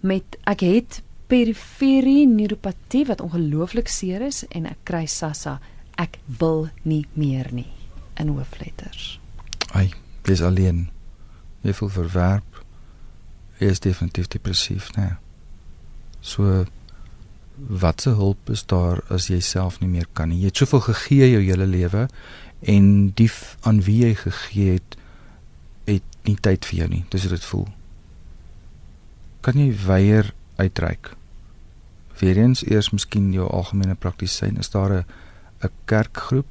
Met 0.00 0.36
ek 0.44 0.60
het 0.60 1.02
periferie 1.26 2.28
neuropatie 2.28 3.06
wat 3.06 3.20
ongelooflik 3.20 3.88
seer 3.88 4.20
is 4.20 4.46
en 4.48 4.66
ek 4.66 4.78
kry 4.82 5.06
SASSA. 5.06 5.60
Ek 5.96 6.18
wil 6.38 6.68
nie 6.82 7.06
meer 7.12 7.48
nie 7.52 7.72
in 8.14 8.28
hoofletters. 8.28 9.20
Ai, 9.72 9.90
dis 10.22 10.42
alleen. 10.42 10.90
Jy 11.62 11.72
voel 11.72 11.88
verwerp. 11.88 12.64
Jy 13.58 13.66
is 13.66 13.80
definitief 13.80 14.28
depressief, 14.28 14.90
né? 14.96 15.02
Nee. 15.02 15.16
So 16.20 16.64
watse 17.56 18.10
hulp 18.10 18.50
is 18.50 18.64
daar 18.66 19.02
as 19.12 19.28
jy 19.30 19.40
self 19.40 19.80
nie 19.80 19.88
meer 19.88 20.08
kan 20.12 20.28
nie? 20.28 20.40
Jy 20.42 20.52
het 20.52 20.62
soveel 20.62 20.84
gegee 20.88 21.30
jou 21.30 21.42
hele 21.42 21.66
lewe 21.66 22.08
en 22.62 22.86
die 23.18 23.30
aan 23.66 23.82
wie 23.82 24.02
jy 24.06 24.14
gegee 24.14 24.78
het 24.78 24.96
het 25.86 26.06
nie 26.26 26.36
tyd 26.38 26.64
vir 26.64 26.78
jou 26.78 26.88
nie. 26.88 27.04
Dis 27.10 27.26
wat 27.26 27.34
dit 27.36 27.48
voel. 27.50 27.66
Kan 29.42 29.58
jy 29.58 29.72
weier 29.86 30.32
uitreik? 30.60 31.16
Weerens 32.20 32.62
eers 32.68 32.92
miskien 32.94 33.32
jou 33.34 33.48
algemene 33.50 33.96
praktisyn, 33.98 34.58
is 34.58 34.70
daar 34.70 34.92
'n 34.92 35.04
'n 35.64 35.70
kerkgroep? 35.84 36.46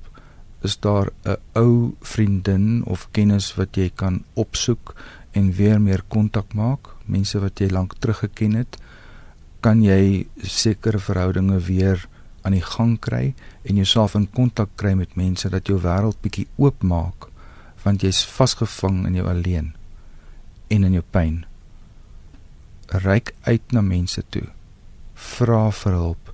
Is 0.61 0.79
daar 0.79 1.11
'n 1.25 1.37
ou 1.55 1.95
vriendin 2.01 2.83
of 2.85 3.07
kennis 3.11 3.55
wat 3.55 3.75
jy 3.75 3.91
kan 3.95 4.23
opsoek 4.33 4.95
en 5.31 5.53
weer 5.53 5.81
meer 5.81 6.03
kontak 6.07 6.53
maak? 6.53 6.89
Mense 7.05 7.39
wat 7.39 7.59
jy 7.59 7.69
lank 7.69 7.93
terug 7.99 8.17
geken 8.17 8.53
het? 8.53 8.77
Kan 9.61 9.83
jy 9.85 10.25
sekere 10.41 10.99
verhoudinge 10.99 11.59
weer 11.67 12.07
aan 12.41 12.55
die 12.57 12.65
gang 12.65 12.95
kry 12.99 13.33
en 13.61 13.77
jouself 13.77 14.15
in 14.17 14.25
kontak 14.33 14.73
kry 14.81 14.95
met 14.97 15.13
mense 15.19 15.49
dat 15.53 15.69
jou 15.69 15.77
wêreld 15.83 16.17
bietjie 16.25 16.47
oopmaak 16.57 17.29
want 17.83 18.01
jy's 18.05 18.23
vasgevang 18.25 19.03
in 19.09 19.19
jou 19.19 19.27
alleen 19.29 19.71
en 20.71 20.85
in 20.87 20.95
jou 20.97 21.03
pyn. 21.13 21.41
Ryk 23.03 23.33
uit 23.47 23.73
na 23.75 23.81
mense 23.83 24.21
toe. 24.33 24.45
Vra 25.15 25.65
vir 25.75 25.97
hulp. 25.97 26.31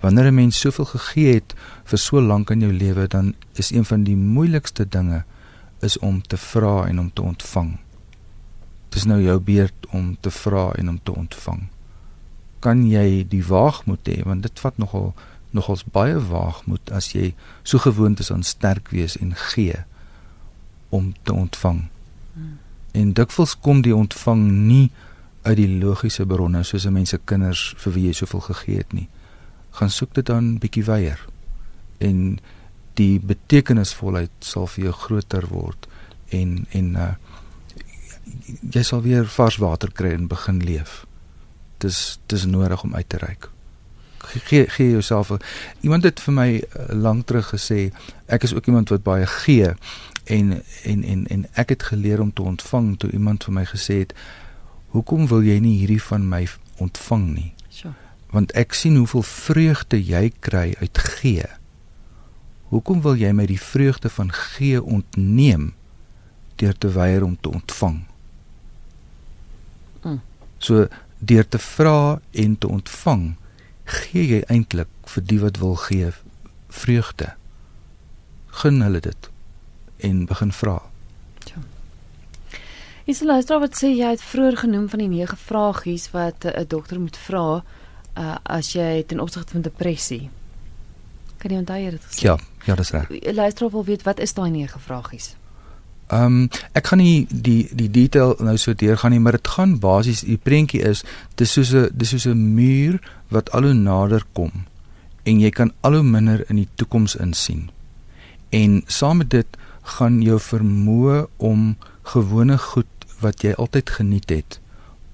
Wanneer 0.00 0.30
'n 0.30 0.34
mens 0.34 0.60
soveel 0.60 0.84
gegee 0.84 1.34
het 1.34 1.54
vir 1.84 1.98
so 1.98 2.20
lank 2.20 2.50
in 2.50 2.60
jou 2.60 2.72
lewe, 2.72 3.06
dan 3.08 3.34
is 3.54 3.70
een 3.70 3.84
van 3.84 4.04
die 4.04 4.16
moeilikste 4.16 4.88
dinge 4.88 5.24
is 5.80 5.98
om 5.98 6.22
te 6.22 6.36
vra 6.36 6.86
en 6.86 6.98
om 6.98 7.12
te 7.12 7.22
ontvang. 7.22 7.78
Dit 8.88 8.96
is 8.96 9.04
nou 9.04 9.22
jou 9.22 9.40
beurt 9.40 9.86
om 9.90 10.16
te 10.20 10.30
vra 10.30 10.72
en 10.72 10.88
om 10.88 11.00
te 11.02 11.14
ontvang 11.14 11.68
kan 12.64 12.84
jy 12.88 13.24
die 13.28 13.44
waagmoed 13.44 14.08
hê 14.08 14.22
want 14.24 14.46
dit 14.46 14.62
vat 14.64 14.78
nogal 14.80 15.12
nogals 15.54 15.84
baie 15.96 16.16
waagmoed 16.18 16.90
as 16.98 17.12
jy 17.14 17.32
so 17.62 17.78
gewoond 17.84 18.22
is 18.24 18.32
aan 18.34 18.42
sterk 18.42 18.90
wees 18.94 19.18
en 19.20 19.34
gee 19.52 19.76
om 20.94 21.12
te 21.22 21.34
ontvang. 21.34 21.84
Hmm. 22.34 22.56
En 22.94 23.12
dikwels 23.18 23.54
kom 23.66 23.82
die 23.82 23.94
ontvang 23.94 24.42
nie 24.70 24.88
uit 25.44 25.56
die 25.60 25.70
logiese 25.82 26.26
bronne 26.26 26.64
soos 26.64 26.86
'n 26.86 26.92
mens 26.92 27.10
se 27.10 27.18
kinders 27.24 27.74
vir 27.76 27.92
wie 27.92 28.06
jy 28.06 28.12
soveel 28.12 28.40
gegee 28.40 28.76
het 28.76 28.92
nie. 28.92 29.08
Gaan 29.70 29.90
soek 29.90 30.14
dit 30.14 30.26
dan 30.26 30.58
bietjie 30.58 30.84
weier 30.84 31.20
en 31.98 32.38
die 32.94 33.18
betekenisvolheid 33.20 34.30
sal 34.40 34.66
vir 34.66 34.84
jou 34.84 34.92
groter 34.92 35.46
word 35.50 35.86
en 36.30 36.66
en 36.70 36.96
uh, 36.96 37.14
jy 38.70 38.82
sal 38.82 39.02
weer 39.02 39.26
vars 39.26 39.56
water 39.56 39.90
kry 39.92 40.14
en 40.14 40.26
begin 40.26 40.58
leef 40.64 41.04
dis 41.84 42.00
dis 42.32 42.46
nodig 42.48 42.82
om 42.82 42.94
uit 42.94 43.08
te 43.08 43.20
reik. 43.20 43.50
Gee 44.48 44.68
gee 44.72 44.90
jouself 44.90 45.32
iemand 45.80 46.04
het 46.08 46.20
vir 46.24 46.34
my 46.34 46.48
uh, 46.56 46.86
lank 47.06 47.26
terug 47.28 47.50
gesê 47.52 47.90
ek 48.26 48.46
is 48.48 48.54
ook 48.56 48.66
iemand 48.72 48.88
wat 48.94 49.04
baie 49.04 49.26
gee 49.26 49.74
en 50.24 50.54
en 50.84 51.04
en 51.04 51.26
en 51.26 51.44
ek 51.52 51.76
het 51.76 51.82
geleer 51.92 52.20
om 52.24 52.32
te 52.32 52.42
ontvang 52.42 52.94
toe 52.98 53.10
iemand 53.10 53.44
vir 53.44 53.54
my 53.60 53.64
gesê 53.68 53.98
het 54.04 54.14
hoekom 54.94 55.26
wil 55.28 55.44
jy 55.44 55.58
nie 55.60 55.76
hierdie 55.82 56.02
van 56.02 56.28
my 56.28 56.46
ontvang 56.82 57.26
nie? 57.34 57.50
Sjoe. 57.68 57.92
Want 58.34 58.54
ek 58.58 58.74
sien 58.74 58.96
hoeveel 58.96 59.22
vreugde 59.26 59.98
jy 60.00 60.32
kry 60.40 60.74
uit 60.80 60.98
gee. 61.18 61.46
Hoekom 62.72 63.02
wil 63.04 63.18
jy 63.18 63.30
my 63.36 63.46
die 63.46 63.60
vreugde 63.60 64.10
van 64.10 64.32
gee 64.34 64.82
ontneem 64.82 65.72
deur 66.58 66.74
te 66.78 66.90
weier 66.94 67.26
om 67.26 67.36
te 67.40 67.50
ontvang? 67.50 68.00
Mm. 70.02 70.20
So 70.58 70.86
deur 71.24 71.48
te 71.48 71.58
vra 71.58 72.20
en 72.32 72.58
te 72.58 72.68
ontvang, 72.68 73.36
gee 73.84 74.24
jy 74.28 74.40
eintlik 74.48 74.88
vir 75.14 75.24
die 75.30 75.40
wat 75.40 75.60
wil 75.62 75.76
gee 75.76 76.10
vreugde. 76.68 77.34
Gun 78.62 78.82
hulle 78.82 79.00
dit 79.00 79.30
en 80.04 80.26
begin 80.26 80.52
vra. 80.52 80.80
Is 83.04 83.20
die 83.20 83.28
luisteraar 83.28 83.60
wat 83.66 83.76
sê 83.76 83.90
jy 83.92 84.14
het 84.14 84.22
vroeër 84.24 84.62
genoem 84.62 84.86
van 84.88 85.02
die 85.02 85.10
nege 85.12 85.36
vragies 85.36 86.08
wat 86.14 86.44
'n 86.44 86.56
uh, 86.60 86.64
dokter 86.68 87.00
moet 87.00 87.16
vra 87.16 87.60
uh, 88.16 88.36
as 88.42 88.72
jy 88.72 89.04
ten 89.06 89.20
opsigte 89.20 89.52
van 89.52 89.62
depressie. 89.62 90.30
Kan 91.38 91.50
jy 91.50 91.58
onthou 91.58 91.90
dit 91.90 92.04
gesê? 92.04 92.22
Ja, 92.24 92.38
ja, 92.64 92.74
dis 92.74 92.90
reg. 92.90 93.08
Die 93.08 93.34
luisteraar 93.34 93.70
wil 93.70 93.84
weet 93.84 94.02
wat 94.02 94.18
is 94.18 94.32
daai 94.32 94.50
nege 94.50 94.78
vragies? 94.78 95.34
Ehm 96.08 96.24
um, 96.24 96.48
ek 96.72 96.86
gaan 96.86 96.98
nie 96.98 97.26
die 97.30 97.68
die 97.72 97.90
detail 97.90 98.36
nou 98.38 98.56
so 98.56 98.74
deurgaan 98.74 99.10
nie, 99.10 99.20
maar 99.20 99.38
dit 99.38 99.48
gaan 99.48 99.78
basies 99.80 100.20
die 100.20 100.36
prentjie 100.36 100.82
is 100.82 101.04
dis 101.36 101.52
soos 101.52 101.72
'n 101.74 101.88
dis 101.92 102.10
soos 102.10 102.26
'n 102.26 102.54
muur 102.54 103.00
wat 103.28 103.50
al 103.50 103.62
hoe 103.62 103.74
nader 103.74 104.24
kom 104.32 104.52
en 105.24 105.40
jy 105.40 105.50
kan 105.50 105.72
al 105.80 105.98
hoe 105.98 106.02
minder 106.02 106.44
in 106.50 106.60
die 106.60 106.68
toekoms 106.76 107.16
insien. 107.16 107.70
En 108.52 108.82
saam 108.86 109.22
met 109.22 109.30
dit 109.30 109.56
gaan 109.96 110.20
jou 110.22 110.38
vermoë 110.40 111.24
om 111.36 111.74
gewone 112.14 112.58
goed 112.58 113.08
wat 113.20 113.42
jy 113.44 113.54
altyd 113.56 113.90
geniet 113.90 114.30
het 114.30 114.60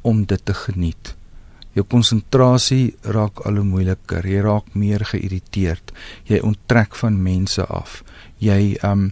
om 0.03 0.25
dit 0.27 0.45
te 0.45 0.55
geniet. 0.55 1.15
Jou 1.77 1.85
konsentrasie 1.87 2.97
raak 3.15 3.45
al 3.47 3.61
hoe 3.61 3.67
moeiliker. 3.67 4.27
Jy 4.27 4.41
raak 4.43 4.73
meer 4.75 5.05
geïrriteerd. 5.07 5.93
Jy 6.27 6.41
onttrek 6.43 6.97
van 6.99 7.21
mense 7.23 7.63
af. 7.67 8.01
Jy 8.43 8.75
um 8.87 9.11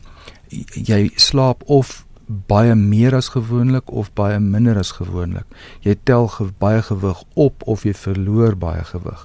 jy 0.75 1.11
slaap 1.17 1.65
of 1.67 2.05
baie 2.29 2.75
meer 2.77 3.15
as 3.17 3.31
gewoonlik 3.33 3.89
of 3.89 4.11
baie 4.13 4.37
minder 4.41 4.77
as 4.77 4.91
gewoonlik. 4.99 5.47
Jy 5.81 5.97
tel 6.05 6.29
ge 6.29 6.51
baie 6.61 6.83
gewig 6.85 7.23
op 7.35 7.65
of 7.65 7.87
jy 7.89 7.95
verloor 7.97 8.57
baie 8.57 8.85
gewig 8.85 9.25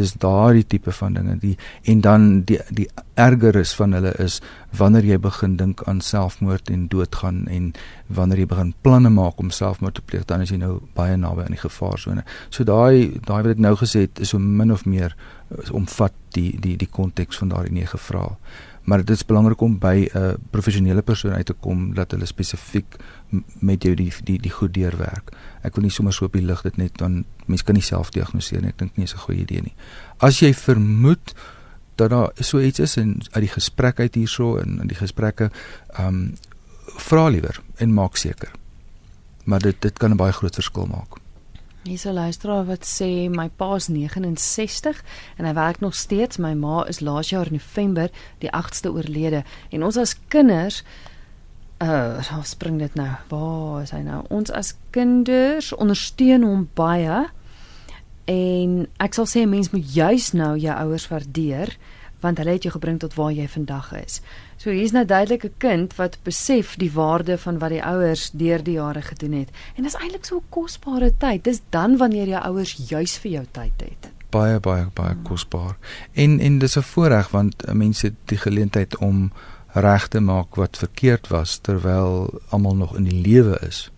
dis 0.00 0.12
daardie 0.22 0.64
tipe 0.66 0.92
van 0.92 1.14
dinge 1.18 1.36
die 1.42 1.56
en 1.90 2.00
dan 2.04 2.26
die 2.48 2.58
die 2.68 2.86
erger 3.20 3.56
is 3.60 3.72
van 3.76 3.92
hulle 3.96 4.12
is 4.22 4.38
wanneer 4.76 5.06
jy 5.08 5.18
begin 5.18 5.56
dink 5.60 5.82
aan 5.90 6.00
selfmoord 6.04 6.70
en 6.70 6.86
doodgaan 6.92 7.42
en 7.56 7.72
wanneer 8.06 8.44
jy 8.44 8.48
begin 8.52 8.72
planne 8.86 9.12
maak 9.14 9.40
om 9.42 9.50
selfmoord 9.54 9.98
te 9.98 10.06
pleeg 10.06 10.26
dan 10.30 10.44
is 10.46 10.54
jy 10.54 10.60
nou 10.62 10.78
baie 10.94 11.16
naby 11.16 11.44
aan 11.44 11.56
die 11.56 11.62
gevaarsone. 11.64 12.24
So 12.50 12.64
daai 12.64 13.20
daai 13.26 13.42
wat 13.42 13.52
ek 13.56 13.64
nou 13.66 13.76
gesê 13.82 14.06
het 14.06 14.22
is 14.22 14.34
so 14.34 14.38
min 14.38 14.72
of 14.72 14.86
meer 14.86 15.16
omvat 15.74 16.14
die 16.36 16.52
die 16.62 16.76
die 16.78 16.90
konteks 16.90 17.42
van 17.42 17.50
daardie 17.54 17.74
nege 17.80 17.98
vrae. 17.98 18.36
Maar 18.84 19.04
dit 19.04 19.16
is 19.16 19.24
belangrik 19.24 19.60
om 19.60 19.78
by 19.78 20.08
'n 20.08 20.18
uh, 20.18 20.32
professionele 20.50 21.02
persoon 21.02 21.32
uit 21.32 21.46
te 21.46 21.52
kom 21.52 21.94
dat 21.94 22.10
hulle 22.10 22.26
spesifiek 22.26 22.96
met 23.58 23.82
jou 23.82 23.94
die 23.94 24.12
die 24.24 24.38
die 24.38 24.50
goed 24.50 24.74
deurwerk. 24.74 25.30
Ek 25.62 25.74
wil 25.74 25.84
nie 25.84 25.92
sommer 25.92 26.12
so 26.12 26.24
op 26.24 26.32
die 26.32 26.44
lig 26.44 26.62
dit 26.62 26.76
net 26.76 26.98
dan 26.98 27.24
mense 27.46 27.64
kan 27.64 27.74
nie 27.74 27.82
self 27.82 28.10
diagnoseer 28.10 28.60
nie. 28.60 28.68
Ek 28.68 28.78
dink 28.78 28.96
nie 28.96 29.04
is 29.04 29.14
'n 29.14 29.18
goeie 29.18 29.40
idee 29.40 29.62
nie. 29.62 29.74
As 30.18 30.40
jy 30.40 30.54
vermoed 30.54 31.34
dat 31.96 32.10
daar 32.10 32.30
so 32.40 32.60
iets 32.60 32.78
is 32.78 32.96
en 32.96 33.20
uit 33.30 33.44
die 33.44 33.54
gesprek 33.54 34.00
uit 34.00 34.14
hierso 34.14 34.56
en 34.56 34.80
in 34.80 34.88
die 34.88 34.96
gesprekke 34.96 35.50
ehm 35.96 36.06
um, 36.06 36.34
vra 36.96 37.28
liewer 37.28 37.60
en 37.76 37.94
maak 37.94 38.16
seker. 38.16 38.50
Maar 39.44 39.60
dit 39.60 39.76
dit 39.80 39.98
kan 39.98 40.10
'n 40.10 40.16
baie 40.16 40.32
groot 40.32 40.54
verskil 40.54 40.86
maak. 40.86 41.20
Hier's 41.82 42.04
'n 42.04 42.12
luisteraar 42.12 42.64
wat 42.64 42.84
sê 42.84 43.30
my 43.30 43.48
pa 43.48 43.74
is 43.74 43.88
69 43.88 45.04
en 45.36 45.44
hy 45.44 45.52
werk 45.54 45.80
nog 45.80 45.94
steeds. 45.94 46.36
My 46.36 46.54
ma 46.54 46.84
is 46.84 47.00
laas 47.00 47.28
jaar 47.28 47.46
November 47.50 48.10
die 48.38 48.50
8ste 48.52 48.92
oorlede 48.92 49.44
en 49.70 49.84
ons 49.84 49.96
as 49.96 50.16
kinders 50.28 50.84
uh 51.82 52.28
hoe 52.28 52.44
spring 52.44 52.78
dit 52.78 52.94
nou? 52.94 53.08
Waar 53.28 53.82
is 53.82 53.90
hy 53.90 53.98
nou? 53.98 54.24
Ons 54.28 54.50
as 54.50 54.74
kinders 54.90 55.72
ondersteun 55.72 56.42
hom 56.42 56.68
baie. 56.74 57.28
En 58.24 58.88
ek 58.96 59.14
sal 59.14 59.26
sê 59.26 59.40
'n 59.40 59.48
mens 59.48 59.70
moet 59.70 59.94
juis 59.94 60.32
nou 60.32 60.58
jou 60.58 60.76
ouers 60.76 61.08
waardeer 61.08 61.76
want 62.20 62.38
hulle 62.38 62.50
het 62.50 62.62
jou 62.62 62.72
gebring 62.72 62.98
tot 62.98 63.14
waar 63.14 63.32
jy 63.32 63.48
vandag 63.48 63.92
is. 63.92 64.20
So 64.60 64.68
hier's 64.68 64.92
nou 64.92 65.06
duidelik 65.08 65.44
'n 65.44 65.54
kind 65.56 65.94
wat 65.96 66.18
besef 66.22 66.76
die 66.76 66.92
waarde 66.92 67.38
van 67.38 67.58
wat 67.58 67.70
die 67.70 67.84
ouers 67.84 68.30
deur 68.30 68.62
die 68.62 68.74
jare 68.74 69.02
gedoen 69.02 69.32
het. 69.32 69.48
En 69.76 69.82
dit 69.82 69.94
is 69.94 70.00
eintlik 70.00 70.24
so 70.24 70.36
'n 70.36 70.48
kosbare 70.48 71.16
tyd. 71.16 71.44
Dis 71.44 71.60
dan 71.70 71.96
wanneer 71.96 72.28
jou 72.28 72.42
ouers 72.42 72.72
juis 72.88 73.18
vir 73.18 73.30
jou 73.30 73.46
tyd 73.50 73.72
het. 73.78 74.10
Baie 74.30 74.60
baie 74.60 74.86
baie 74.94 75.16
kosbaar. 75.22 75.76
En 76.12 76.40
en 76.40 76.58
dis 76.58 76.76
'n 76.76 76.82
voorreg 76.82 77.30
want 77.30 77.74
mense 77.74 78.06
het 78.06 78.14
die 78.24 78.38
geleentheid 78.38 78.96
om 78.98 79.32
reg 79.72 80.08
te 80.08 80.20
maak 80.20 80.54
wat 80.54 80.76
verkeerd 80.76 81.28
was 81.28 81.58
terwyl 81.58 82.40
almal 82.48 82.76
nog 82.76 82.96
in 82.96 83.04
die 83.04 83.20
lewe 83.20 83.58
is. 83.66 83.90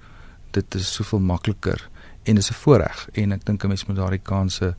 Dit 0.51 0.75
is 0.75 0.93
soveel 0.93 1.21
makliker 1.21 1.89
en 2.23 2.35
dis 2.35 2.51
'n 2.51 2.55
voorreg 2.55 3.09
en 3.13 3.33
ek 3.33 3.45
dink 3.45 3.65
'n 3.65 3.69
mens 3.69 3.87
moet 3.87 3.97
daardie 3.97 4.23
kansse 4.23 4.75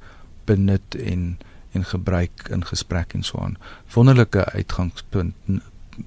benut 0.45 0.95
en 0.95 1.37
en 1.73 1.85
gebruik 1.85 2.47
in 2.49 2.65
gesprek 2.65 3.13
en 3.13 3.23
so 3.23 3.39
aan. 3.39 3.57
Wonderlike 3.93 4.45
uitgangspunt. 4.45 5.35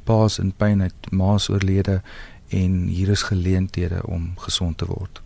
Paas 0.05 0.39
en 0.39 0.53
pyn 0.57 0.81
het 0.81 1.11
maas 1.11 1.49
oorlede 1.49 2.03
en 2.49 2.87
hier 2.87 3.09
is 3.09 3.23
geleenthede 3.23 4.07
om 4.07 4.33
gesond 4.37 4.79
te 4.79 4.87
word. 4.87 5.23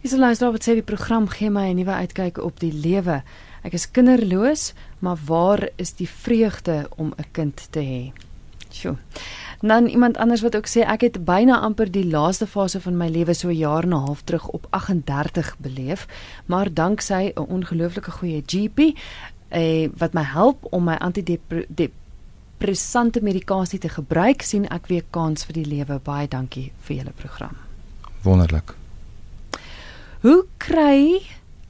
Is 0.00 0.10
die 0.10 0.18
luisteraar 0.18 0.52
wat 0.54 0.62
sê 0.68 0.76
die 0.78 0.86
program 0.86 1.26
gee 1.28 1.50
my 1.50 1.70
'n 1.70 1.76
nuwe 1.76 1.90
uitkyk 1.90 2.38
op 2.38 2.60
die 2.60 2.72
lewe. 2.72 3.22
Ek 3.62 3.72
is 3.72 3.90
kinderloos, 3.90 4.72
maar 4.98 5.18
waar 5.26 5.68
is 5.76 5.92
die 5.92 6.08
vreugde 6.08 6.86
om 6.96 7.12
'n 7.16 7.24
kind 7.32 7.66
te 7.70 7.80
hê? 7.80 8.12
Sjoe. 8.70 8.96
Dan 9.60 9.86
iemand 9.86 10.16
anders 10.16 10.40
wat 10.40 10.56
ook 10.56 10.68
sê 10.68 10.80
ek 10.86 11.00
het 11.00 11.24
byna 11.24 11.58
amper 11.58 11.90
die 11.90 12.06
laaste 12.06 12.46
fase 12.46 12.80
van 12.80 12.96
my 12.96 13.08
lewe 13.08 13.34
so 13.34 13.48
'n 13.48 13.56
jaar 13.56 13.82
en 13.82 13.88
'n 13.88 14.04
half 14.06 14.22
terug 14.22 14.48
op 14.48 14.66
38 14.70 15.56
beleef, 15.58 16.06
maar 16.46 16.74
danksy 16.74 17.32
'n 17.34 17.48
ongelooflike 17.48 18.10
goeie 18.10 18.42
GP 18.46 18.78
eh 19.48 19.88
wat 19.96 20.12
my 20.12 20.22
help 20.22 20.66
om 20.70 20.84
my 20.84 20.96
antidepressante 22.58 23.20
medikasie 23.22 23.78
te 23.78 23.88
gebruik, 23.88 24.42
sien 24.42 24.66
ek 24.66 24.88
weer 24.88 25.04
kans 25.10 25.44
vir 25.46 25.54
die 25.54 25.66
lewe. 25.66 26.00
Baie 26.02 26.26
dankie 26.28 26.72
vir 26.82 26.96
julle 26.96 27.12
program. 27.12 27.56
Wonderlik. 28.24 28.74
Hoe 30.22 30.44
kry 30.58 31.22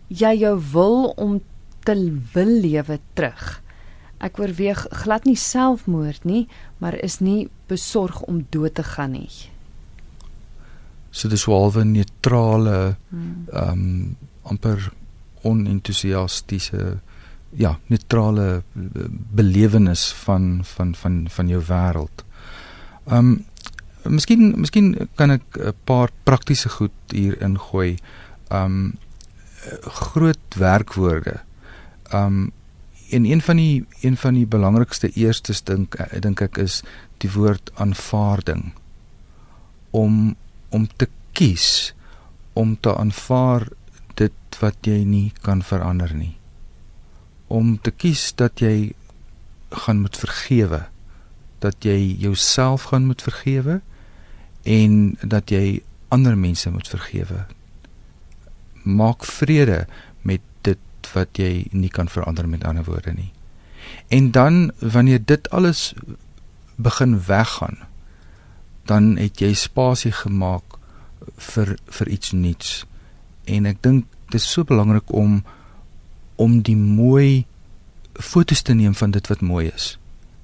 jy 0.08 0.34
jou 0.40 0.58
wil 0.72 1.12
om 1.16 1.40
te 1.84 1.94
wil 2.32 2.60
lewe 2.62 2.98
terug? 3.14 3.60
Ek 4.20 4.38
oorweeg 4.38 4.86
glad 5.04 5.26
nie 5.26 5.36
selfmoord 5.36 6.24
nie, 6.24 6.48
maar 6.78 6.94
is 6.94 7.20
nie 7.20 7.48
besorg 7.68 8.22
om 8.22 8.46
dood 8.50 8.74
te 8.74 8.82
gaan 8.82 9.12
nie. 9.12 9.50
So 11.10 11.28
dis 11.28 11.44
walwe 11.46 11.84
neutrale 11.84 12.96
hmm. 13.10 13.46
ehm 13.52 13.72
um, 13.72 14.16
amper 14.48 14.90
onentoesiastiese 15.44 17.00
ja, 17.50 17.78
neutrale 17.86 18.62
belewenis 19.34 20.12
van 20.12 20.60
van 20.64 20.94
van 20.94 21.26
van 21.30 21.48
jou 21.48 21.62
wêreld. 21.68 22.24
Ehm 23.06 23.18
um, 23.18 23.44
miskien 24.08 24.54
miskien 24.56 25.08
kan 25.14 25.30
ek 25.30 25.44
'n 25.58 25.74
paar 25.84 26.10
praktiese 26.22 26.68
goed 26.68 26.92
hier 27.08 27.40
ingooi. 27.42 27.98
Um, 28.52 28.98
groot 29.82 30.54
werkwoorde. 30.56 31.40
Um, 32.14 32.52
en 33.10 33.24
een 33.24 33.42
van 33.42 33.56
die 33.56 33.86
een 34.00 34.16
van 34.16 34.34
die 34.34 34.46
belangrikste 34.46 35.10
eerstes 35.10 35.62
dink 35.62 35.96
dink 36.20 36.40
ek 36.40 36.58
is 36.58 36.82
die 37.18 37.30
woord 37.32 37.70
aanvaarding 37.74 38.72
om 39.90 40.36
om 40.68 40.88
te 40.96 41.08
kies 41.32 41.94
om 42.52 42.76
te 42.80 42.96
aanvaar 42.96 43.68
dit 44.14 44.60
wat 44.60 44.76
jy 44.80 45.04
nie 45.04 45.32
kan 45.40 45.62
verander 45.62 46.14
nie 46.14 46.37
om 47.48 47.76
te 47.80 47.90
kies 47.90 48.30
dat 48.36 48.60
jy 48.60 48.92
gaan 49.84 50.00
moet 50.04 50.16
vergewe 50.16 50.86
dat 51.58 51.82
jy 51.82 52.16
jouself 52.22 52.90
gaan 52.92 53.08
moet 53.10 53.22
vergewe 53.22 53.80
en 54.62 55.16
dat 55.22 55.50
jy 55.50 55.80
ander 56.08 56.38
mense 56.38 56.70
moet 56.70 56.88
vergewe 56.88 57.44
maak 58.84 59.26
vrede 59.26 59.86
wat 61.14 61.38
jy 61.38 61.66
nie 61.72 61.90
kan 61.92 62.08
verander 62.08 62.48
met 62.48 62.64
ander 62.64 62.84
woorde 62.84 63.12
nie. 63.12 63.32
En 64.08 64.30
dan 64.30 64.72
wanneer 64.78 65.24
dit 65.24 65.50
alles 65.50 65.94
begin 66.76 67.18
weggaan, 67.26 67.78
dan 68.84 69.16
het 69.16 69.40
jy 69.40 69.52
spasie 69.54 70.12
gemaak 70.12 70.78
vir 71.36 71.76
vir 71.86 72.08
iets 72.08 72.32
nuuts. 72.32 72.84
En 73.44 73.66
ek 73.68 73.82
dink 73.82 74.06
dis 74.32 74.44
so 74.44 74.64
belangrik 74.64 75.12
om 75.12 75.42
om 76.38 76.60
die 76.62 76.76
mooi 76.78 77.46
fotos 78.18 78.62
te 78.62 78.74
neem 78.74 78.94
van 78.94 79.10
dit 79.14 79.26
wat 79.30 79.42
mooi 79.42 79.66
is. 79.74 79.96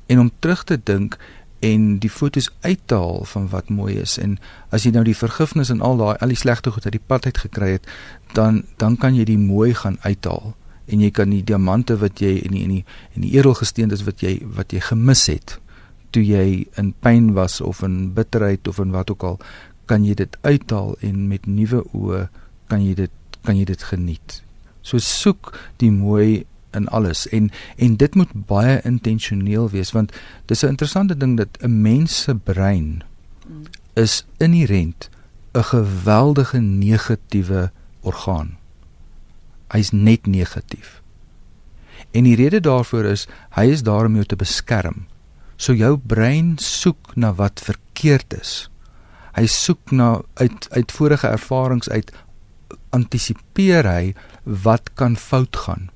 En 0.07 0.21
om 0.21 0.31
terug 0.39 0.65
te 0.65 0.79
dink 0.79 1.19
en 1.65 1.99
die 1.99 2.11
fotos 2.11 2.51
uit 2.61 2.81
te 2.91 2.99
haal 2.99 3.25
van 3.31 3.49
wat 3.49 3.71
mooi 3.73 3.95
is. 4.03 4.19
En 4.21 4.37
as 4.75 4.85
jy 4.85 4.93
nou 4.95 5.05
die 5.07 5.17
vergifnis 5.17 5.73
en 5.73 5.81
al 5.81 5.97
daai 6.01 6.15
al 6.19 6.35
die 6.35 6.39
slegte 6.39 6.75
goed 6.75 6.87
uit 6.87 6.97
die 6.99 7.07
pad 7.07 7.27
uit 7.31 7.41
gekry 7.47 7.71
het 7.79 7.89
dan 8.37 8.65
dan 8.83 8.99
kan 9.01 9.17
jy 9.17 9.25
die 9.29 9.41
mooi 9.41 9.73
gaan 9.75 9.99
uithaal. 10.05 10.55
En 10.87 11.01
jy 11.01 11.11
kan 11.11 11.33
die 11.33 11.45
diamante 11.45 11.97
wat 12.03 12.21
jy 12.21 12.37
en 12.45 12.57
die 12.57 12.65
en 12.67 12.75
die 12.77 12.85
en 13.15 13.27
die 13.27 13.35
edelgesteentes 13.39 14.05
wat 14.05 14.23
jy 14.23 14.37
wat 14.59 14.75
jy 14.75 14.83
gemis 14.85 15.27
het 15.33 15.59
toe 16.15 16.23
jy 16.23 16.67
in 16.79 16.93
pyn 17.03 17.33
was 17.35 17.61
of 17.61 17.83
in 17.83 18.13
bitterheid 18.15 18.69
of 18.69 18.79
in 18.79 18.93
wat 18.95 19.11
ook 19.11 19.25
al 19.27 19.41
kan 19.91 20.05
jy 20.07 20.15
dit 20.15 20.37
uithaal 20.43 20.95
en 21.03 21.29
met 21.29 21.47
nuwe 21.47 21.83
oë 21.93 22.27
kan 22.71 22.85
jy 22.85 22.95
dit 23.05 23.21
kan 23.45 23.59
jy 23.59 23.65
dit 23.69 23.83
geniet. 23.83 24.44
So 24.85 25.01
soek 25.01 25.55
die 25.81 25.91
mooi 25.93 26.45
in 26.77 26.89
alles 26.93 27.25
en 27.33 27.51
en 27.77 27.97
dit 27.97 28.15
moet 28.19 28.33
baie 28.51 28.81
intentioneel 28.85 29.71
wees 29.73 29.95
want 29.97 30.13
dis 30.51 30.63
'n 30.63 30.75
interessante 30.75 31.17
ding 31.17 31.37
dat 31.37 31.59
'n 31.63 31.83
mens 31.83 32.23
se 32.23 32.35
brein 32.35 33.03
is 33.95 34.25
inherënt 34.39 35.09
'n 35.55 35.63
geweldige 35.63 36.59
negatiewe 36.59 37.71
orgaan. 38.01 38.57
Hy's 39.69 39.91
net 39.91 40.27
negatief. 40.27 41.03
En 42.11 42.25
die 42.25 42.37
rede 42.37 42.61
daarvoor 42.61 43.05
is 43.05 43.27
hy 43.51 43.71
is 43.71 43.83
daar 43.83 44.07
om 44.07 44.15
jou 44.15 44.25
te 44.25 44.37
beskerm. 44.37 45.07
So 45.57 45.73
jou 45.75 45.99
brein 45.99 46.59
soek 46.59 47.17
na 47.17 47.35
wat 47.35 47.61
verkeerd 47.61 48.35
is. 48.41 48.71
Hy 49.35 49.47
soek 49.47 49.91
na 49.91 50.23
uit 50.35 50.69
uit 50.71 50.93
vorige 50.93 51.27
ervarings 51.27 51.89
uit 51.89 52.13
antisipeer 52.91 53.87
hy 53.87 54.15
wat 54.45 54.95
kan 54.95 55.17
fout 55.17 55.57
gaan. 55.57 55.91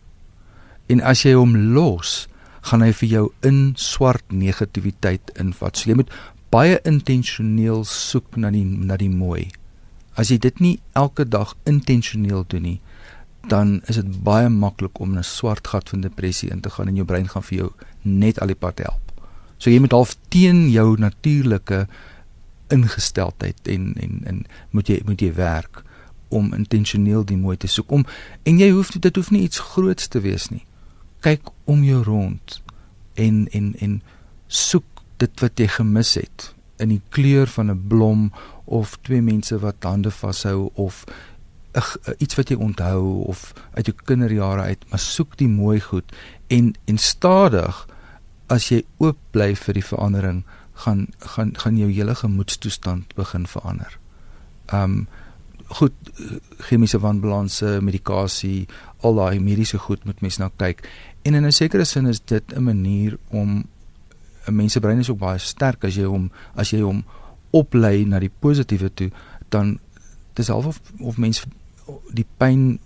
En 0.89 1.01
as 1.05 1.23
jy 1.23 1.35
hom 1.37 1.55
los, 1.75 2.27
gaan 2.69 2.83
hy 2.83 2.93
vir 2.97 3.09
jou 3.09 3.25
in 3.47 3.73
swart 3.77 4.25
negativiteit 4.33 5.33
invat. 5.41 5.77
So 5.77 5.91
jy 5.91 5.99
moet 6.01 6.13
baie 6.53 6.79
intentioneel 6.89 7.85
soek 7.89 8.39
na 8.41 8.51
die 8.53 8.65
na 8.65 8.97
die 9.01 9.13
mooi. 9.13 9.49
As 10.19 10.33
jy 10.33 10.39
dit 10.43 10.61
nie 10.65 10.77
elke 10.99 11.29
dag 11.29 11.55
intentioneel 11.69 12.47
doen 12.49 12.65
nie, 12.65 12.79
dan 13.49 13.79
is 13.89 14.01
dit 14.01 14.09
baie 14.25 14.49
maklik 14.49 15.01
om 15.01 15.17
'n 15.17 15.25
swart 15.25 15.69
gat 15.69 15.89
van 15.89 16.01
depressie 16.01 16.51
in 16.51 16.61
te 16.61 16.71
gaan 16.71 16.89
en 16.89 16.97
jou 16.97 17.05
brein 17.07 17.29
gaan 17.29 17.43
vir 17.43 17.59
jou 17.59 17.71
net 18.03 18.41
al 18.41 18.49
die 18.49 18.59
pad 18.59 18.79
help. 18.79 19.13
So 19.59 19.71
jy 19.71 19.81
moet 19.81 19.93
half 19.93 20.17
teen 20.29 20.71
jou 20.71 20.97
natuurlike 20.99 21.87
ingesteldheid 22.69 23.69
en 23.69 23.95
en 23.97 24.23
en 24.25 24.47
moet 24.71 24.89
jy 24.89 25.03
moet 25.05 25.21
jy 25.21 25.33
werk 25.35 25.85
om 26.29 26.53
intentioneel 26.55 27.25
die 27.25 27.37
mooi 27.37 27.57
te 27.57 27.71
soek 27.71 27.91
om 27.91 28.05
en 28.43 28.59
jy 28.59 28.71
hoef 28.71 28.93
dit 28.95 29.17
hoef 29.17 29.31
nie 29.31 29.43
iets 29.47 29.62
groots 29.73 30.09
te 30.09 30.23
wees 30.25 30.49
nie 30.51 30.64
kyk 31.25 31.53
om 31.64 31.85
jou 31.85 32.03
rond 32.07 32.61
en 33.14 33.47
en 33.53 33.73
en 33.79 33.99
soek 34.47 35.03
dit 35.19 35.43
wat 35.43 35.59
jy 35.59 35.67
gemis 35.79 36.14
het 36.21 36.53
in 36.79 36.95
die 36.95 37.03
kleur 37.11 37.51
van 37.51 37.71
'n 37.71 37.88
blom 37.88 38.31
of 38.64 38.99
twee 39.03 39.23
mense 39.23 39.59
wat 39.59 39.83
hande 39.83 40.11
vashou 40.11 40.71
of 40.75 41.05
ag 41.73 41.97
iets 42.19 42.35
wat 42.35 42.49
jy 42.49 42.57
onthou 42.57 43.25
of 43.27 43.53
uit 43.75 43.87
jou 43.87 43.97
kinderjare 44.05 44.62
uit 44.62 44.85
maar 44.91 44.99
soek 44.99 45.37
die 45.37 45.49
mooi 45.49 45.81
goed 45.81 46.17
en 46.47 46.75
en 46.85 46.99
stadig 46.99 47.87
as 48.49 48.71
jy 48.73 48.83
oop 48.99 49.19
bly 49.33 49.55
vir 49.55 49.75
die 49.75 49.85
verandering 49.85 50.45
gaan 50.85 51.07
gaan 51.19 51.53
gaan 51.59 51.77
jou 51.77 51.91
hele 51.91 52.14
gemoedstoestand 52.14 53.14
begin 53.14 53.47
verander. 53.47 53.99
Um 54.73 55.07
goed 55.68 55.92
chemiese 56.59 56.98
wanbalanse, 56.98 57.81
medikasie, 57.81 58.66
al 59.00 59.14
daai 59.14 59.40
mediese 59.40 59.78
goed 59.78 60.04
moet 60.04 60.20
mens 60.20 60.38
nou 60.38 60.50
kyk 60.57 60.87
En 61.28 61.35
in 61.35 61.46
'n 61.46 61.52
sekere 61.52 61.85
sin 61.85 62.07
is 62.07 62.20
dit 62.24 62.42
'n 62.54 62.62
manier 62.62 63.18
om 63.28 63.64
'n 64.46 64.54
mens 64.54 64.72
se 64.72 64.81
brein 64.81 64.98
is 64.98 65.11
ook 65.11 65.18
baie 65.18 65.38
sterk 65.38 65.85
as 65.85 65.94
jy 65.94 66.04
hom 66.04 66.31
as 66.54 66.70
jy 66.70 66.81
hom 66.81 67.04
oplei 67.50 68.04
na 68.04 68.18
die 68.18 68.33
positiewe 68.38 68.94
toe, 68.94 69.11
dan 69.48 69.78
dis 70.33 70.48
half 70.48 70.66
of 70.66 70.81
of 70.98 71.16
mens 71.16 71.44
die 72.12 72.26
pyn 72.37 72.81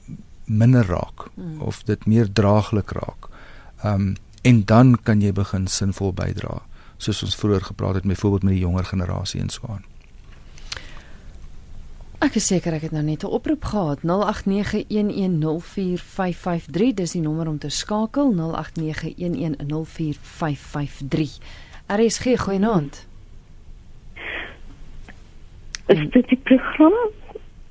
minder 0.45 0.87
raak 0.87 1.31
hmm. 1.35 1.61
of 1.61 1.83
dit 1.83 2.07
meer 2.07 2.33
draaglik 2.33 2.91
raak. 2.91 3.29
Ehm 3.83 4.01
um, 4.01 4.17
en 4.43 4.65
dan 4.65 4.99
kan 5.03 5.21
jy 5.21 5.33
begin 5.33 5.67
sinvol 5.67 6.13
bydra 6.13 6.63
soos 6.97 7.23
ons 7.23 7.37
vroeër 7.37 7.63
gepraat 7.63 7.95
het 7.95 8.05
met 8.05 8.15
byvoorbeeld 8.15 8.43
met 8.43 8.53
die 8.53 8.63
jonger 8.63 8.85
generasie 8.85 9.41
en 9.41 9.49
so 9.49 9.67
aan. 9.69 9.85
Ek 12.23 12.37
is 12.39 12.45
seker 12.47 12.71
ek 12.77 12.85
het 12.87 12.93
nou 12.95 13.03
net 13.03 13.25
'n 13.25 13.35
oproep 13.35 13.65
gehad 13.65 13.99
0891104553 14.07 16.95
dis 16.95 17.13
die 17.13 17.21
nommer 17.21 17.49
om 17.49 17.59
te 17.59 17.69
skakel 17.69 18.35
0891104553 18.35 18.41
RSG 21.87 22.39
goeienaand 22.39 23.07
Is 25.87 26.11
dit 26.11 26.29
die 26.29 26.41
program? 26.43 26.93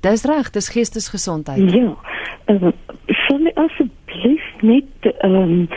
Dis 0.00 0.24
reg, 0.24 0.50
dis 0.50 0.68
geestesgesondheid. 0.68 1.72
Ja. 1.72 1.96
Ehm 2.44 2.64
uh, 2.64 2.70
sal 3.06 3.46
ek 3.46 3.56
asseblief 3.56 4.60
net 4.60 5.14
ehm 5.18 5.34
um, 5.34 5.68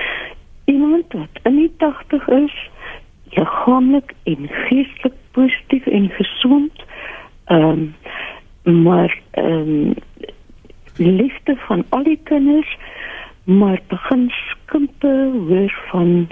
iemand 0.65 1.13
wat 1.13 1.29
in 1.43 1.55
die 1.55 1.73
80 1.77 2.27
is, 2.27 2.69
liggaamlik 3.29 4.13
en 4.23 4.49
geestelik 4.49 5.13
positief 5.31 5.85
en 5.85 6.09
gesond 6.09 6.71
ehm 7.45 7.69
um, 7.69 7.95
maar 8.65 9.21
ehm 9.31 9.69
um, 9.69 9.93
liefde 10.95 11.55
van 11.55 11.85
al 11.89 12.03
die 12.03 12.19
kinders 12.23 12.77
maar 13.43 13.81
begin 13.87 14.29
skimpe 14.29 15.31
hoor 15.47 15.73
van 15.91 16.27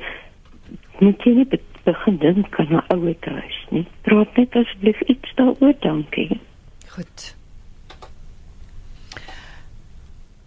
moet 1.00 1.24
jy 1.24 1.34
nie 1.34 1.60
begin 1.84 2.18
dink 2.18 2.60
aan 2.60 2.74
'n 2.80 2.84
ouer 2.96 3.16
huis 3.20 3.60
nie. 3.70 3.88
Praat 4.02 4.36
net 4.38 4.56
asseblief 4.56 5.02
iets 5.02 5.34
daaroor 5.36 5.74
dankie. 5.80 6.40
Goed. 6.88 7.36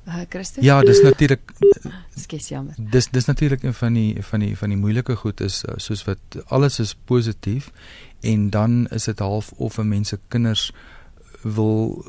Uh, 0.07 0.43
ja, 0.61 0.81
dis 0.81 1.03
natuurlik 1.03 1.41
Skus 2.15 2.49
jammer. 2.49 2.75
Dis 2.79 3.09
dis 3.09 3.25
natuurlik 3.25 3.63
een 3.63 3.75
van 3.75 3.93
die 3.93 4.23
van 4.23 4.41
die 4.41 4.57
van 4.59 4.69
die 4.69 4.79
moeilike 4.79 5.17
goed 5.17 5.41
is 5.41 5.65
uh, 5.69 5.75
soos 5.77 6.05
wat 6.05 6.19
alles 6.47 6.79
is 6.79 6.95
positief 6.95 7.71
en 8.21 8.51
dan 8.51 8.87
is 8.87 9.05
dit 9.05 9.19
half 9.19 9.53
of 9.53 9.79
'n 9.79 9.89
mens 9.89 10.09
se 10.09 10.19
kinders 10.29 10.71
uh, 10.71 10.96
wil 11.55 12.05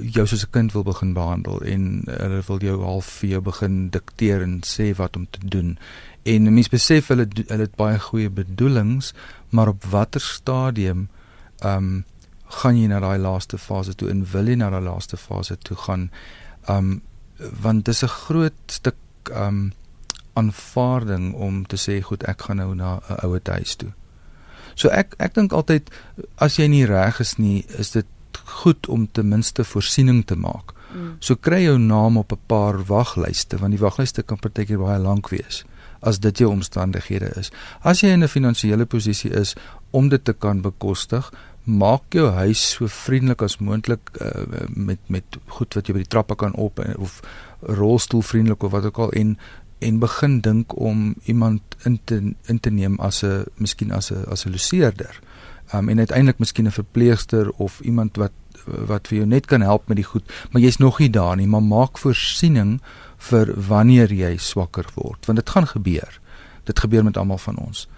jou 0.00 0.26
soos 0.26 0.44
'n 0.44 0.50
kind 0.50 0.72
wil 0.72 0.82
begin 0.82 1.12
behandel 1.12 1.62
en 1.62 2.02
hulle 2.06 2.42
wil 2.46 2.58
jou 2.58 2.82
half 2.82 3.06
vir 3.06 3.30
jou 3.30 3.40
begin 3.40 3.90
dikteer 3.90 4.42
en 4.42 4.60
sê 4.66 4.94
wat 4.96 5.16
om 5.16 5.26
te 5.30 5.46
doen. 5.46 5.78
En 6.22 6.54
mense 6.54 6.70
besef 6.70 7.08
hulle 7.08 7.28
hulle 7.46 7.62
het 7.62 7.76
baie 7.76 7.98
goeie 7.98 8.30
bedoelings, 8.30 9.14
maar 9.50 9.68
op 9.68 9.84
watter 9.84 10.20
stadium 10.20 11.08
ehm 11.58 11.76
um, 11.76 12.04
gaan 12.46 12.76
jy 12.76 12.86
na 12.86 13.00
daai 13.00 13.18
laaste 13.18 13.58
fase 13.58 13.94
toe 13.94 14.10
en 14.10 14.26
wil 14.32 14.46
jy 14.46 14.54
na 14.54 14.70
daai 14.70 14.82
laaste 14.82 15.16
fase 15.16 15.56
toe 15.58 15.76
gaan? 15.76 16.10
Ehm 16.68 16.76
um, 16.78 17.02
want 17.62 17.84
dis 17.84 18.02
'n 18.02 18.08
groot 18.08 18.58
stuk 18.66 18.96
ehm 19.30 19.46
um, 19.46 19.72
aanvaarding 20.32 21.34
om 21.34 21.66
te 21.66 21.76
sê 21.76 22.02
goed 22.02 22.22
ek 22.22 22.42
gaan 22.42 22.56
nou 22.56 22.74
na 22.74 23.00
'n 23.08 23.26
ouer 23.26 23.40
huis 23.44 23.76
toe. 23.76 23.92
So 24.74 24.88
ek 24.88 25.14
ek 25.18 25.34
dink 25.34 25.52
altyd 25.52 25.90
as 26.36 26.56
jy 26.56 26.66
nie 26.66 26.86
reg 26.88 27.20
is 27.20 27.36
nie, 27.38 27.64
is 27.78 27.90
dit 27.90 28.06
goed 28.44 28.88
om 28.88 29.08
ten 29.12 29.28
minste 29.28 29.64
voorsiening 29.64 30.26
te 30.26 30.36
maak. 30.36 30.72
Mm. 30.92 31.16
So 31.18 31.36
kry 31.36 31.62
jou 31.64 31.78
naam 31.78 32.16
op 32.16 32.32
'n 32.32 32.40
paar 32.46 32.84
waglyste 32.84 33.56
want 33.56 33.70
die 33.70 33.80
waglyste 33.80 34.22
kan 34.22 34.38
partykeer 34.38 34.78
baie 34.78 34.98
lank 34.98 35.28
wees 35.28 35.64
as 36.00 36.18
dit 36.18 36.38
jou 36.38 36.50
omstandighede 36.50 37.30
is. 37.38 37.50
As 37.80 38.00
jy 38.00 38.08
in 38.08 38.22
'n 38.22 38.28
finansiële 38.28 38.86
posisie 38.86 39.30
is 39.30 39.54
om 39.90 40.08
dit 40.08 40.24
te 40.24 40.32
kan 40.32 40.60
bekostig, 40.60 41.30
maak 41.64 42.02
jou 42.10 42.30
huis 42.30 42.62
so 42.70 42.86
vriendelik 42.86 43.42
as 43.42 43.58
moontlik 43.58 44.10
uh, 44.20 44.44
met 44.68 44.98
met 45.06 45.24
goed 45.46 45.74
wat 45.74 45.86
jy 45.86 45.94
by 45.94 46.02
die 46.02 46.10
trappe 46.10 46.34
kan 46.34 46.54
op 46.54 46.80
of 46.98 47.20
rolstoelvriendelik 47.60 48.62
of 48.62 48.70
wat 48.70 48.84
ook 48.84 48.98
al 48.98 49.12
en 49.12 49.38
en 49.78 49.98
begin 49.98 50.40
dink 50.40 50.76
om 50.78 51.14
iemand 51.24 51.62
in 51.84 52.00
te 52.04 52.34
in 52.46 52.60
te 52.60 52.70
neem 52.70 52.98
as 53.00 53.22
'n 53.22 53.44
miskien 53.56 53.92
as 53.92 54.10
'n 54.10 54.24
as 54.28 54.44
'n 54.46 54.50
loseerder 54.50 55.20
um, 55.72 55.88
en 55.88 55.98
uiteindelik 55.98 56.38
miskien 56.38 56.66
'n 56.66 56.70
verpleegster 56.70 57.50
of 57.50 57.80
iemand 57.80 58.16
wat 58.16 58.32
wat 58.66 59.08
vir 59.08 59.16
jou 59.16 59.26
net 59.26 59.46
kan 59.46 59.60
help 59.60 59.88
met 59.88 59.96
die 59.96 60.06
goed, 60.06 60.32
maar 60.50 60.62
jy's 60.62 60.78
nog 60.78 60.98
nie 60.98 61.10
daar 61.10 61.36
nie, 61.36 61.46
maar 61.46 61.62
maak 61.62 61.98
voorsiening 61.98 62.80
vir 63.16 63.54
wanneer 63.68 64.12
jy 64.12 64.36
swakker 64.36 64.86
word, 64.94 65.26
want 65.26 65.38
dit 65.38 65.50
gaan 65.50 65.66
gebeur. 65.66 66.20
Dit 66.64 66.78
gebeur 66.78 67.04
met 67.04 67.16
almal 67.16 67.38
van 67.38 67.56
ons. 67.56 67.88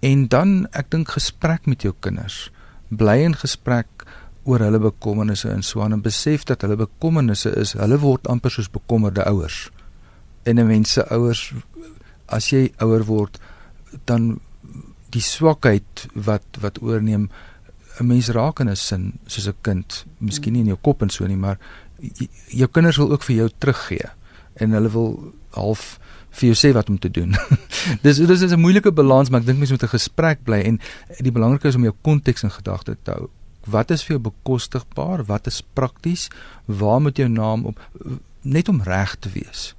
En 0.00 0.28
dan 0.28 0.66
ek 0.72 0.90
dink 0.90 1.08
gesprek 1.08 1.66
met 1.66 1.82
jou 1.82 1.94
kinders. 2.00 2.50
Bly 2.88 3.22
in 3.22 3.34
gesprek 3.34 4.06
oor 4.44 4.58
hulle 4.58 4.78
bekommernisse 4.82 5.50
en 5.50 5.62
so 5.62 5.82
aan 5.82 5.92
en 5.92 6.02
besef 6.02 6.44
dat 6.44 6.62
hulle 6.62 6.76
bekommernisse 6.76 7.52
is, 7.56 7.76
hulle 7.78 7.98
word 7.98 8.26
amper 8.26 8.50
soos 8.50 8.70
bekommerde 8.70 9.24
ouers. 9.24 9.70
En 10.42 10.58
'n 10.58 10.66
mens 10.66 10.92
se 10.92 11.08
ouers 11.08 11.52
as 12.26 12.50
jy 12.50 12.72
ouer 12.78 13.04
word, 13.04 13.38
dan 14.04 14.40
die 15.12 15.24
swakheid 15.24 16.06
wat 16.14 16.60
wat 16.60 16.80
oorneem 16.82 17.28
'n 18.00 18.06
mens 18.06 18.28
raak 18.28 18.60
in 18.60 18.68
'n 18.68 18.76
sin 18.76 19.12
soos 19.26 19.48
'n 19.48 19.60
kind, 19.62 20.04
miskien 20.18 20.52
nie 20.52 20.60
in 20.60 20.72
jou 20.72 20.78
kop 20.80 21.02
en 21.02 21.10
so 21.10 21.26
nie, 21.26 21.36
maar 21.36 21.58
jou 22.48 22.68
kinders 22.68 22.96
wil 22.96 23.12
ook 23.12 23.22
vir 23.22 23.36
jou 23.36 23.50
teruggee 23.58 24.10
en 24.54 24.70
hulle 24.70 24.90
wil 24.90 25.32
half 25.50 25.98
vir 26.30 26.52
jou 26.52 26.56
sê 26.56 26.72
wat 26.72 26.88
om 26.88 26.98
te 26.98 27.10
doen. 27.10 27.36
dis 28.06 28.16
dis 28.16 28.42
is 28.42 28.52
'n 28.52 28.60
moeilike 28.60 28.92
balans, 28.92 29.30
maar 29.30 29.40
ek 29.40 29.46
dink 29.46 29.58
mense 29.58 29.72
moet 29.72 29.82
'n 29.82 29.98
gesprek 29.98 30.44
bly 30.44 30.60
en 30.60 30.80
die 31.20 31.32
belangrike 31.32 31.68
is 31.68 31.74
om 31.74 31.84
jou 31.84 31.94
konteks 32.02 32.42
in 32.42 32.50
gedagte 32.50 32.96
te 33.02 33.10
hou. 33.10 33.28
Wat 33.66 33.90
is 33.90 34.02
vir 34.02 34.16
jou 34.16 34.30
bekostigbaar? 34.30 35.24
Wat 35.24 35.46
is 35.46 35.62
prakties? 35.74 36.30
Waar 36.66 37.00
moet 37.00 37.16
jou 37.16 37.28
naam 37.28 37.64
op 37.66 37.78
net 38.42 38.68
om 38.68 38.82
reg 38.82 39.16
te 39.16 39.28
wees? 39.28 39.74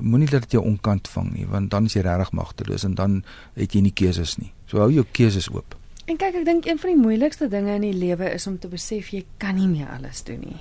Moenie 0.00 0.28
dat 0.28 0.40
dit 0.40 0.52
jou 0.52 0.64
onkant 0.64 1.08
vang 1.08 1.32
nie, 1.32 1.46
want 1.46 1.70
dan 1.70 1.84
is 1.84 1.94
jy 1.94 2.02
regtig 2.02 2.32
magteloos 2.32 2.84
en 2.84 2.94
dan 2.94 3.24
het 3.54 3.74
jy 3.74 3.80
nie 3.80 3.92
keuses 3.92 4.38
nie. 4.38 4.52
So 4.70 4.78
hou 4.78 4.90
jou 4.94 5.04
keuses 5.12 5.50
oop. 5.50 5.74
En 6.06 6.18
kyk, 6.18 6.40
ek 6.40 6.46
dink 6.46 6.66
een 6.66 6.78
van 6.78 6.94
die 6.94 6.98
moeilikste 6.98 7.48
dinge 7.50 7.74
in 7.74 7.86
die 7.86 7.94
lewe 7.94 8.30
is 8.34 8.46
om 8.46 8.58
te 8.58 8.70
besef 8.70 9.12
jy 9.14 9.24
kan 9.42 9.58
nie 9.58 9.68
meer 9.70 9.90
alles 9.90 10.22
doen 10.26 10.40
nie 10.46 10.60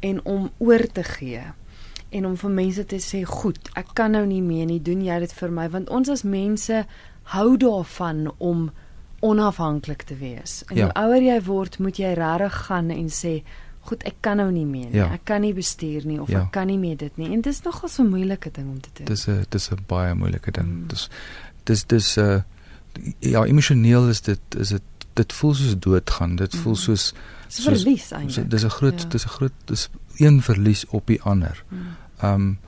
en 0.00 0.20
om 0.24 0.50
oor 0.58 0.86
te 0.92 1.04
gee 1.04 1.42
en 2.10 2.26
om 2.26 2.36
vir 2.36 2.50
mense 2.50 2.84
te 2.90 2.98
sê 3.02 3.20
goed, 3.28 3.58
ek 3.78 3.92
kan 3.94 4.16
nou 4.16 4.24
nie 4.26 4.40
meer 4.42 4.66
nie, 4.66 4.80
doen 4.82 5.02
jy 5.04 5.20
dit 5.22 5.34
vir 5.36 5.52
my 5.54 5.68
want 5.70 5.90
ons 5.94 6.10
as 6.10 6.24
mense 6.26 6.84
hou 7.34 7.48
daarvan 7.60 8.30
om 8.38 8.70
onafhanklik 9.22 10.06
te 10.08 10.16
wees. 10.16 10.62
En 10.70 10.78
ja. 10.78 10.88
hoe 10.88 10.94
ouer 10.96 11.26
jy 11.26 11.36
word, 11.44 11.76
moet 11.78 12.00
jy 12.00 12.14
regtig 12.16 12.56
gaan 12.66 12.88
en 12.94 13.10
sê 13.12 13.34
goed, 13.86 14.02
ek 14.08 14.16
kan 14.24 14.40
nou 14.40 14.48
nie 14.50 14.64
meer 14.66 14.88
nie. 14.88 15.02
Ja. 15.02 15.10
Ek 15.14 15.26
kan 15.28 15.44
nie 15.44 15.52
bestuur 15.54 16.08
nie 16.08 16.18
of 16.20 16.32
ja. 16.32 16.46
ek 16.46 16.54
kan 16.56 16.70
nie 16.72 16.80
meer 16.80 16.96
dit 17.00 17.20
nie. 17.20 17.28
En 17.34 17.44
dit 17.44 17.52
is 17.52 17.62
nogal 17.64 17.92
so 17.92 18.02
'n 18.02 18.10
moeilike 18.10 18.50
ding 18.50 18.70
om 18.72 18.80
te 18.80 18.90
doen. 18.94 19.06
Dis 19.06 19.28
'n 19.28 19.44
dis 19.48 19.70
'n 19.70 19.84
baie 19.86 20.14
moeilike 20.14 20.50
ding. 20.50 20.66
Mm. 20.66 20.88
Dis 20.88 21.08
dis 21.64 21.84
dis 21.84 22.16
uh 22.16 22.40
ja, 23.18 23.44
emosioneel 23.44 24.08
is 24.08 24.20
dit 24.20 24.40
is 24.56 24.68
dit 24.68 24.82
dit 25.12 25.32
voel 25.32 25.54
soos 25.54 25.78
doodgaan. 25.78 26.36
Dit 26.36 26.56
voel 26.56 26.72
mm. 26.72 26.78
soos 26.78 27.14
soos 27.48 27.64
verlies 27.64 28.10
eintlik. 28.10 28.50
Dis 28.50 28.64
'n 28.64 28.76
groot 28.78 29.00
ja. 29.00 29.08
dis 29.08 29.24
'n 29.24 29.28
groot 29.28 29.52
dis 29.64 29.88
een 30.16 30.42
verlies 30.42 30.86
op 30.86 31.06
die 31.06 31.22
ander. 31.22 31.64
Mm. 31.68 31.78
Ehm 32.20 32.34
um, 32.34 32.58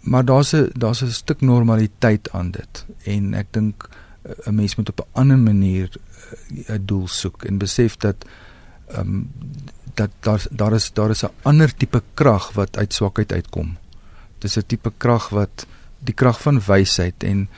maar 0.00 0.24
daar's 0.24 0.52
'n 0.52 0.70
daar's 0.72 1.02
'n 1.02 1.10
stuk 1.10 1.40
normaliteit 1.40 2.30
aan 2.32 2.50
dit 2.50 2.86
en 3.04 3.34
ek 3.34 3.46
dink 3.50 3.88
eh, 4.22 4.32
'n 4.46 4.54
mens 4.54 4.76
moet 4.76 4.88
op 4.88 5.00
'n 5.00 5.18
ander 5.18 5.38
manier 5.38 5.90
eh, 6.66 6.74
'n 6.74 6.82
doel 6.84 7.08
soek 7.08 7.44
en 7.44 7.58
besef 7.58 7.96
dat 7.96 8.16
ehm 8.86 9.00
um, 9.00 9.30
dat 9.94 10.10
daar 10.20 10.42
daar 10.50 10.72
is 10.72 10.92
daar 10.92 11.10
is 11.10 11.22
'n 11.22 11.32
ander 11.42 11.74
tipe 11.74 12.02
krag 12.14 12.52
wat 12.52 12.76
uit 12.76 12.94
swakheid 12.94 13.32
uitkom. 13.32 13.76
Dis 14.38 14.56
'n 14.56 14.66
tipe 14.66 14.92
krag 14.96 15.28
wat 15.28 15.66
die 15.98 16.14
krag 16.14 16.40
van 16.40 16.60
wysheid 16.60 17.22
en 17.22 17.48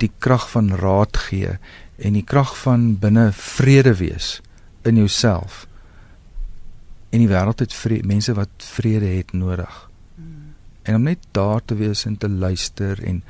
die 0.00 0.12
krag 0.18 0.48
van 0.50 0.72
raad 0.80 1.16
gee 1.28 1.58
en 1.96 2.16
die 2.16 2.24
krag 2.24 2.54
van 2.58 2.96
binne 2.98 3.30
vrede 3.36 3.94
wees 4.00 4.40
in 4.82 4.96
jouself. 4.96 5.66
En 7.10 7.18
die 7.18 7.28
wêreld 7.28 7.60
het 7.60 7.74
vrede, 7.74 8.06
mense 8.06 8.34
wat 8.34 8.50
vrede 8.56 9.06
het 9.06 9.32
nodig 9.32 9.90
en 10.82 10.94
om 10.94 11.02
net 11.02 11.18
daar 11.30 11.64
te 11.64 11.74
wees 11.74 12.04
en 12.04 12.16
te 12.16 12.28
luister 12.28 13.02
en 13.04 13.22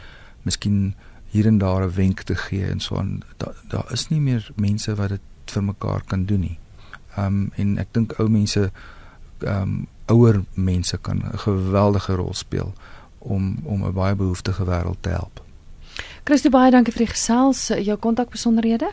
miskien 0.43 0.95
hier 1.31 1.47
en 1.47 1.59
daar 1.59 1.83
'n 1.85 1.95
wenk 1.95 2.21
te 2.23 2.35
gee 2.35 2.67
en 2.67 2.81
so 2.81 2.97
aan 2.97 3.23
daar 3.37 3.55
daar 3.69 3.93
is 3.93 4.09
nie 4.09 4.21
meer 4.21 4.51
mense 4.55 4.95
wat 4.95 5.09
dit 5.09 5.21
vir 5.47 5.65
mekaar 5.65 6.03
kan 6.07 6.25
doen 6.25 6.41
nie. 6.41 6.59
Ehm 7.17 7.27
um, 7.27 7.53
en 7.55 7.79
ek 7.79 7.89
dink 7.93 8.19
ou 8.19 8.29
mense 8.29 8.71
ehm 9.39 9.63
um, 9.63 9.87
ouer 10.07 10.43
mense 10.55 10.99
kan 10.99 11.17
'n 11.17 11.39
geweldige 11.39 12.15
rol 12.15 12.35
speel 12.35 12.73
om 13.19 13.59
om 13.65 13.85
'n 13.85 13.93
baie 13.93 14.15
behoeftige 14.15 14.65
wêreld 14.65 15.01
te 15.01 15.09
help. 15.09 15.45
Christo 16.31 16.51
baie 16.55 16.71
dankie 16.71 16.93
vir 16.95 17.09
die 17.09 17.11
gesels, 17.11 17.65
jou 17.83 17.97
kontakbesonderhede. 17.99 18.93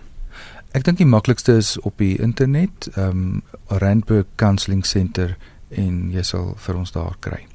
Ek 0.73 0.85
dink 0.88 0.97
die 0.97 1.05
maklikste 1.05 1.59
is 1.61 1.75
op 1.85 2.01
die 2.01 2.15
internet, 2.17 2.89
ehm 2.95 3.19
um, 3.21 3.43
Randburg 3.69 4.25
Counselling 4.41 4.81
Center 4.85 5.35
en 5.69 6.09
jy 6.09 6.23
sal 6.25 6.55
vir 6.57 6.79
ons 6.81 6.95
daar 6.95 7.13
kry. 7.21 7.47